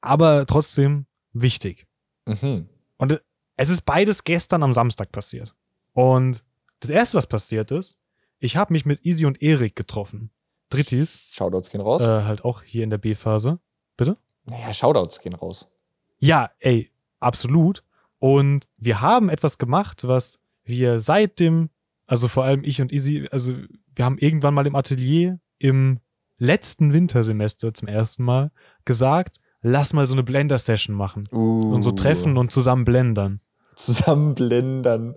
[0.00, 1.88] Aber trotzdem wichtig.
[2.24, 2.68] Mhm.
[2.98, 3.20] Und
[3.56, 5.56] es ist beides gestern am Samstag passiert.
[5.92, 6.44] Und
[6.78, 7.98] das erste, was passiert ist,
[8.38, 10.30] ich habe mich mit Easy und Erik getroffen.
[10.72, 12.02] Drittis, Shoutouts gehen raus.
[12.02, 13.58] äh, halt auch hier in der B-Phase.
[13.96, 14.16] Bitte?
[14.44, 15.70] Naja, Shoutouts gehen raus.
[16.18, 17.82] Ja, ey, absolut.
[18.18, 21.70] Und wir haben etwas gemacht, was wir seit dem,
[22.06, 23.54] also vor allem ich und Easy, also
[23.94, 25.98] wir haben irgendwann mal im Atelier im
[26.38, 28.50] letzten Wintersemester zum ersten Mal
[28.84, 31.24] gesagt, lass mal so eine Blender-Session machen.
[31.32, 33.40] Uh, Und so treffen und zusammen blendern.
[33.76, 35.14] Zusammen blendern.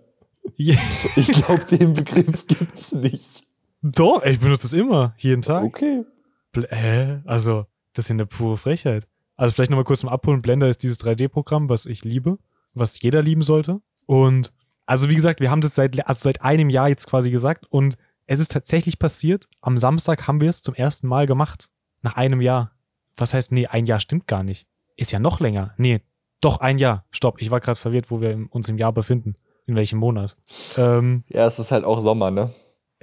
[0.55, 0.75] Ja,
[1.15, 3.44] Ich glaube, den Begriff gibt's nicht.
[3.87, 5.63] Doch, ich benutze das immer, jeden Tag.
[5.63, 6.03] Okay.
[6.51, 7.21] Bl hä?
[7.25, 9.07] Also, das ist ja eine pure Frechheit.
[9.35, 10.41] Also vielleicht nochmal kurz zum Abholen.
[10.41, 12.39] Blender ist dieses 3D-Programm, was ich liebe,
[12.73, 13.81] was jeder lieben sollte.
[14.07, 14.53] Und
[14.87, 17.95] also wie gesagt, wir haben das seit, also seit einem Jahr jetzt quasi gesagt und
[18.25, 19.47] es ist tatsächlich passiert.
[19.61, 21.69] Am Samstag haben wir es zum ersten Mal gemacht.
[22.01, 22.71] Nach einem Jahr.
[23.17, 24.67] Was heißt, nee, ein Jahr stimmt gar nicht.
[24.95, 25.75] Ist ja noch länger.
[25.77, 26.01] Nee,
[26.41, 27.05] doch ein Jahr.
[27.11, 29.35] Stopp, ich war gerade verwirrt, wo wir uns im Jahr befinden.
[29.67, 30.37] In welchem Monat.
[30.77, 32.51] Ähm, Ja, es ist halt auch Sommer, ne?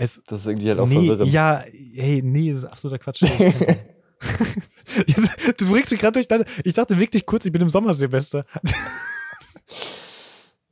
[0.03, 1.33] Es, Das ist irgendwie halt auch nee, verwirrend.
[1.33, 1.63] ja,
[1.95, 3.23] hey, nee, das ist absoluter Quatsch.
[5.07, 6.47] Jetzt, du bringst mich gerade durcheinander.
[6.65, 8.45] Ich dachte wirklich kurz, ich bin im Sommersemester.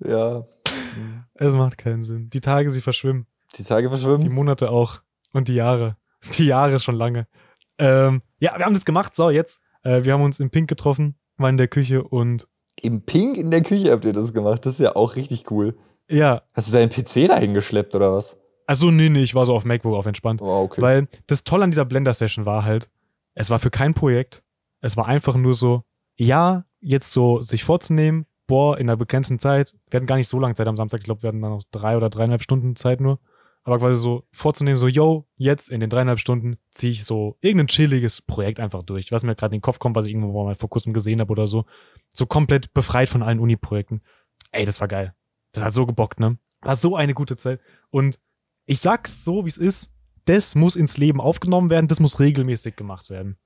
[0.02, 0.46] Ja.
[1.34, 2.30] Es macht keinen Sinn.
[2.30, 3.26] Die Tage, sie verschwimmen.
[3.58, 4.32] Die Tage Die verschwimmen.
[4.32, 5.00] Monate auch.
[5.32, 5.96] Und die Jahre.
[6.38, 7.26] Die Jahre schon lange.
[7.78, 9.14] Ähm, ja, wir haben das gemacht.
[9.14, 9.60] So, jetzt.
[9.82, 12.48] Äh, wir haben uns im Pink getroffen, waren in der Küche und
[12.82, 14.64] Im Pink in der Küche habt ihr das gemacht.
[14.66, 15.76] Das ist ja auch richtig cool.
[16.08, 18.38] ja, Hast du deinen PC dahin geschleppt oder was?
[18.70, 20.40] Also nee, nee, ich war so auf MacBook auf entspannt.
[20.40, 20.80] Oh, okay.
[20.80, 22.88] Weil das Tolle an dieser Blender-Session war halt,
[23.34, 24.44] es war für kein Projekt.
[24.80, 25.82] Es war einfach nur so,
[26.14, 30.38] ja, jetzt so sich vorzunehmen, boah, in einer begrenzten Zeit, wir hatten gar nicht so
[30.38, 33.00] lange Zeit am Samstag, ich glaube, wir hatten dann noch drei oder dreieinhalb Stunden Zeit
[33.00, 33.18] nur.
[33.64, 37.66] Aber quasi so vorzunehmen, so, yo, jetzt in den dreieinhalb Stunden ziehe ich so irgendein
[37.66, 40.54] chilliges Projekt einfach durch, was mir gerade in den Kopf kommt, was ich irgendwo mal
[40.54, 41.64] vor kurzem gesehen habe oder so.
[42.08, 44.00] So komplett befreit von allen Uni-Projekten.
[44.52, 45.12] Ey, das war geil.
[45.50, 46.38] Das hat so gebockt, ne?
[46.60, 47.58] War so eine gute Zeit.
[47.90, 48.20] Und
[48.66, 49.92] ich sag's so, wie es ist,
[50.26, 53.36] das muss ins Leben aufgenommen werden, das muss regelmäßig gemacht werden.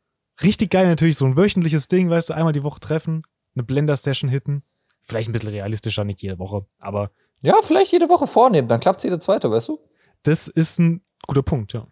[0.42, 3.22] Richtig geil natürlich, so ein wöchentliches Ding, weißt du, einmal die Woche treffen,
[3.54, 4.62] eine Blender-Session hitten.
[5.02, 7.10] Vielleicht ein bisschen realistischer, nicht jede Woche, aber
[7.42, 9.78] ja, vielleicht jede Woche vornehmen, dann klappt's jede zweite, weißt du?
[10.24, 11.86] das ist ein guter Punkt, ja.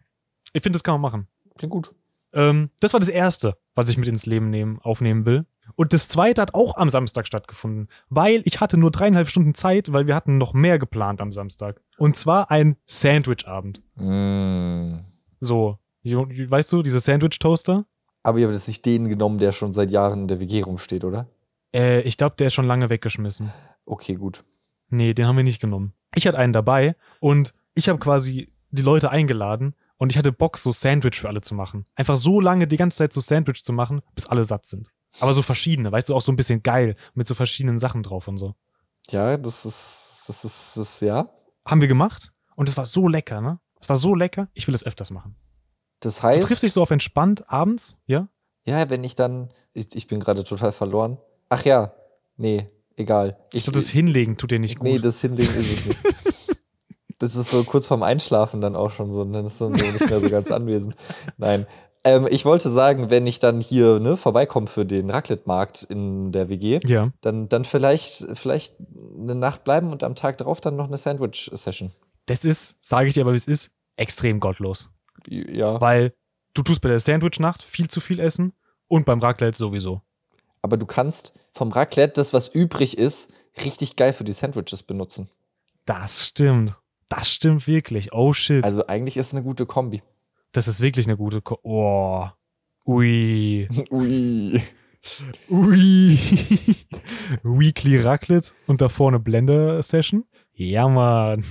[0.52, 1.28] Ich finde, das kann man machen.
[1.56, 1.94] Klingt gut.
[2.32, 5.46] Ähm, das war das Erste, was ich mit ins Leben nehmen, aufnehmen will.
[5.74, 9.92] Und das Zweite hat auch am Samstag stattgefunden, weil ich hatte nur dreieinhalb Stunden Zeit,
[9.92, 11.80] weil wir hatten noch mehr geplant am Samstag.
[11.98, 13.82] Und zwar ein Sandwich-Abend.
[13.96, 15.00] Mm.
[15.40, 17.84] So, weißt du, diese Sandwich-Toaster?
[18.22, 21.04] Aber ihr habt jetzt nicht den genommen, der schon seit Jahren in der WG rumsteht,
[21.04, 21.28] oder?
[21.74, 23.50] Äh, ich glaube, der ist schon lange weggeschmissen.
[23.84, 24.44] Okay, gut.
[24.90, 25.94] Nee, den haben wir nicht genommen.
[26.14, 30.58] Ich hatte einen dabei und ich habe quasi die Leute eingeladen und ich hatte Bock,
[30.58, 31.84] so Sandwich für alle zu machen.
[31.94, 34.90] Einfach so lange die ganze Zeit so Sandwich zu machen, bis alle satt sind.
[35.20, 38.28] Aber so verschiedene, weißt du, auch so ein bisschen geil, mit so verschiedenen Sachen drauf
[38.28, 38.54] und so.
[39.10, 41.28] Ja, das ist, das ist, das, ja.
[41.66, 43.58] Haben wir gemacht und es war so lecker, ne?
[43.80, 45.36] Es war so lecker, ich will es öfters machen.
[46.00, 46.46] Das Du heißt.
[46.46, 48.28] triffst dich so auf entspannt abends, ja?
[48.64, 49.52] Ja, wenn ich dann.
[49.72, 51.18] Ich, ich bin gerade total verloren.
[51.48, 51.92] Ach ja.
[52.36, 53.38] Nee, egal.
[53.52, 54.88] Ich glaube, das Hinlegen tut dir nicht gut.
[54.88, 55.98] Nee, das Hinlegen ist es nicht.
[57.18, 59.22] das ist so kurz vorm Einschlafen dann auch schon so.
[59.22, 60.94] Und dann ist dann so nicht mehr so ganz anwesend.
[61.36, 61.66] Nein.
[62.04, 66.48] Ähm, ich wollte sagen, wenn ich dann hier ne, vorbeikomme für den Raclette-Markt in der
[66.48, 67.12] WG, ja.
[67.20, 68.76] dann, dann vielleicht, vielleicht
[69.18, 71.92] eine Nacht bleiben und am Tag drauf dann noch eine Sandwich-Session.
[72.26, 74.90] Das ist, sage ich dir aber, wie es ist, extrem gottlos.
[75.28, 75.80] Ja.
[75.80, 76.14] Weil
[76.54, 78.52] du tust bei der Sandwich-Nacht viel zu viel essen
[78.88, 80.02] und beim Raclette sowieso.
[80.60, 83.32] Aber du kannst vom Raclette das, was übrig ist,
[83.64, 85.28] richtig geil für die Sandwiches benutzen.
[85.84, 86.76] Das stimmt.
[87.08, 88.12] Das stimmt wirklich.
[88.12, 88.64] Oh shit.
[88.64, 90.02] Also eigentlich ist es eine gute Kombi.
[90.52, 91.40] Das ist wirklich eine gute.
[91.40, 92.28] Ko oh.
[92.86, 93.68] Ui.
[93.90, 94.60] Ui.
[95.50, 96.18] Ui.
[97.42, 100.24] Weekly Raclette und davor eine Blender-Session.
[100.54, 101.44] Ja, Mann.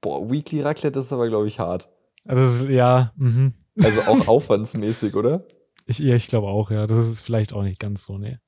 [0.00, 1.88] Boah, Weekly Raclette ist aber, glaube ich, hart.
[2.24, 3.54] Also, das ist, ja, mhm.
[3.82, 5.46] Also auch aufwandsmäßig, oder?
[5.86, 6.86] Ich, ja, ich glaube auch, ja.
[6.86, 8.40] Das ist vielleicht auch nicht ganz so, ne.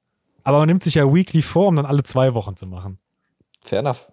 [0.42, 2.98] Aber man nimmt sich ja weekly vor, um dann alle zwei Wochen zu machen.
[3.62, 4.12] Fair enough.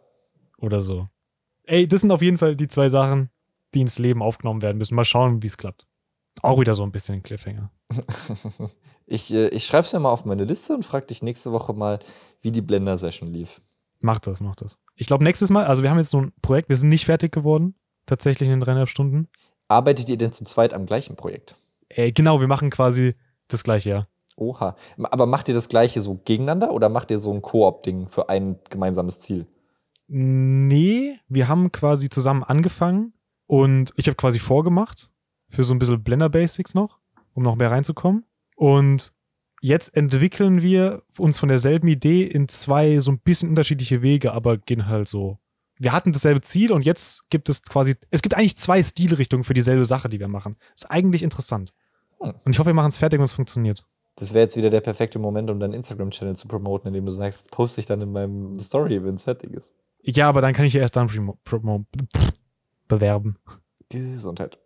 [0.57, 1.07] Oder so.
[1.63, 3.29] Ey, das sind auf jeden Fall die zwei Sachen,
[3.75, 4.95] die ins Leben aufgenommen werden müssen.
[4.95, 5.85] Mal schauen, wie es klappt.
[6.41, 7.71] Auch wieder so ein bisschen ein Cliffhanger.
[9.07, 11.73] Ich, äh, ich schreibe es mir mal auf meine Liste und frage dich nächste Woche
[11.73, 11.99] mal,
[12.41, 13.61] wie die Blender-Session lief.
[13.99, 14.79] Mach das, mach das.
[14.95, 17.31] Ich glaube, nächstes Mal, also wir haben jetzt so ein Projekt, wir sind nicht fertig
[17.31, 17.75] geworden.
[18.07, 19.27] Tatsächlich in den dreieinhalb Stunden.
[19.67, 21.55] Arbeitet ihr denn zu zweit am gleichen Projekt?
[21.89, 23.15] Ey, genau, wir machen quasi
[23.47, 24.07] das gleiche, ja.
[24.37, 24.75] Oha.
[24.97, 28.59] Aber macht ihr das gleiche so gegeneinander oder macht ihr so ein Koop-Ding für ein
[28.69, 29.47] gemeinsames Ziel?
[30.07, 33.13] Nee, wir haben quasi zusammen angefangen
[33.47, 35.09] und ich habe quasi vorgemacht
[35.49, 36.99] für so ein bisschen Blender Basics noch,
[37.33, 38.25] um noch mehr reinzukommen.
[38.55, 39.13] Und
[39.61, 44.57] jetzt entwickeln wir uns von derselben Idee in zwei so ein bisschen unterschiedliche Wege, aber
[44.57, 45.37] gehen halt so.
[45.77, 49.53] Wir hatten dasselbe Ziel und jetzt gibt es quasi, es gibt eigentlich zwei Stilrichtungen für
[49.53, 50.55] dieselbe Sache, die wir machen.
[50.73, 51.73] Ist eigentlich interessant.
[52.21, 52.33] Hm.
[52.45, 53.85] Und ich hoffe, wir machen es fertig und es funktioniert.
[54.17, 57.51] Das wäre jetzt wieder der perfekte Moment, um deinen Instagram-Channel zu promoten, indem du sagst,
[57.51, 59.73] poste ich dann in meinem Story, wenn es fertig ist.
[60.03, 61.85] Ja, aber dann kann ich ja erst dann promo promo
[62.87, 63.37] bewerben.
[63.89, 64.59] Gesundheit.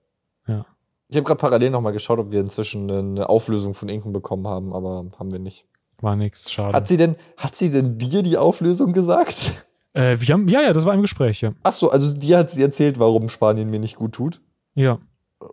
[0.47, 0.65] Ja.
[1.07, 4.73] Ich habe gerade parallel nochmal geschaut, ob wir inzwischen eine Auflösung von Inken bekommen haben,
[4.73, 5.65] aber haben wir nicht.
[6.01, 6.73] War nix, schade.
[6.73, 9.65] Hat sie denn, hat sie denn dir die Auflösung gesagt?
[9.93, 11.53] äh, wir haben, ja, ja, das war im Gespräch, ja.
[11.63, 14.41] Ach so, also dir hat sie erzählt, warum Spanien mir nicht gut tut.
[14.75, 14.99] Ja.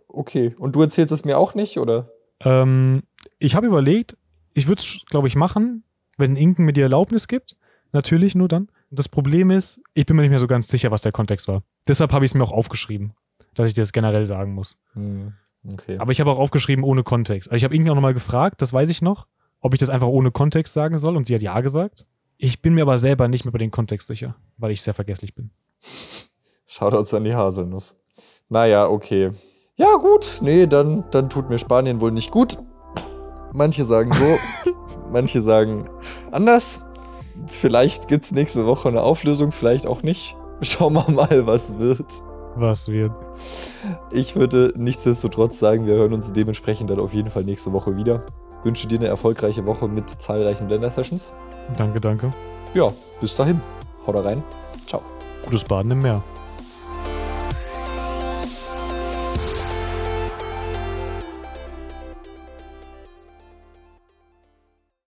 [0.07, 0.55] Okay.
[0.59, 2.11] Und du erzählst es mir auch nicht, oder?
[2.41, 3.03] Ähm,
[3.39, 4.15] ich habe überlegt,
[4.53, 5.83] ich würde es, glaube ich, machen,
[6.17, 7.57] wenn Inken mir die Erlaubnis gibt.
[7.93, 8.69] Natürlich nur dann.
[8.89, 11.63] Das Problem ist, ich bin mir nicht mehr so ganz sicher, was der Kontext war.
[11.87, 13.13] Deshalb habe ich es mir auch aufgeschrieben,
[13.53, 14.79] dass ich dir das generell sagen muss.
[14.93, 15.33] Hm,
[15.71, 15.97] okay.
[15.97, 17.49] Aber ich habe auch aufgeschrieben ohne Kontext.
[17.49, 19.27] Also ich habe Inken auch nochmal gefragt, das weiß ich noch,
[19.59, 22.05] ob ich das einfach ohne Kontext sagen soll und sie hat ja gesagt.
[22.37, 25.33] Ich bin mir aber selber nicht mehr über den Kontext sicher, weil ich sehr vergesslich
[25.33, 25.49] bin.
[26.67, 27.99] Shoutouts an die Haselnuss.
[28.49, 29.31] Naja, okay.
[29.75, 30.39] Ja, gut.
[30.41, 32.57] Nee, dann, dann tut mir Spanien wohl nicht gut.
[33.53, 34.71] Manche sagen so,
[35.11, 35.89] manche sagen
[36.31, 36.81] anders.
[37.45, 40.35] Vielleicht gibt's nächste Woche eine Auflösung, vielleicht auch nicht.
[40.61, 42.05] Schauen wir mal, was wird.
[42.55, 43.11] Was wird?
[44.11, 48.23] Ich würde nichtsdestotrotz sagen, wir hören uns dementsprechend dann auf jeden Fall nächste Woche wieder.
[48.63, 51.33] Wünsche dir eine erfolgreiche Woche mit zahlreichen Blender-Sessions.
[51.75, 52.33] Danke, danke.
[52.73, 53.61] Ja, bis dahin.
[54.07, 54.43] Haut da rein.
[54.87, 55.01] Ciao.
[55.43, 56.23] Gutes Baden im Meer.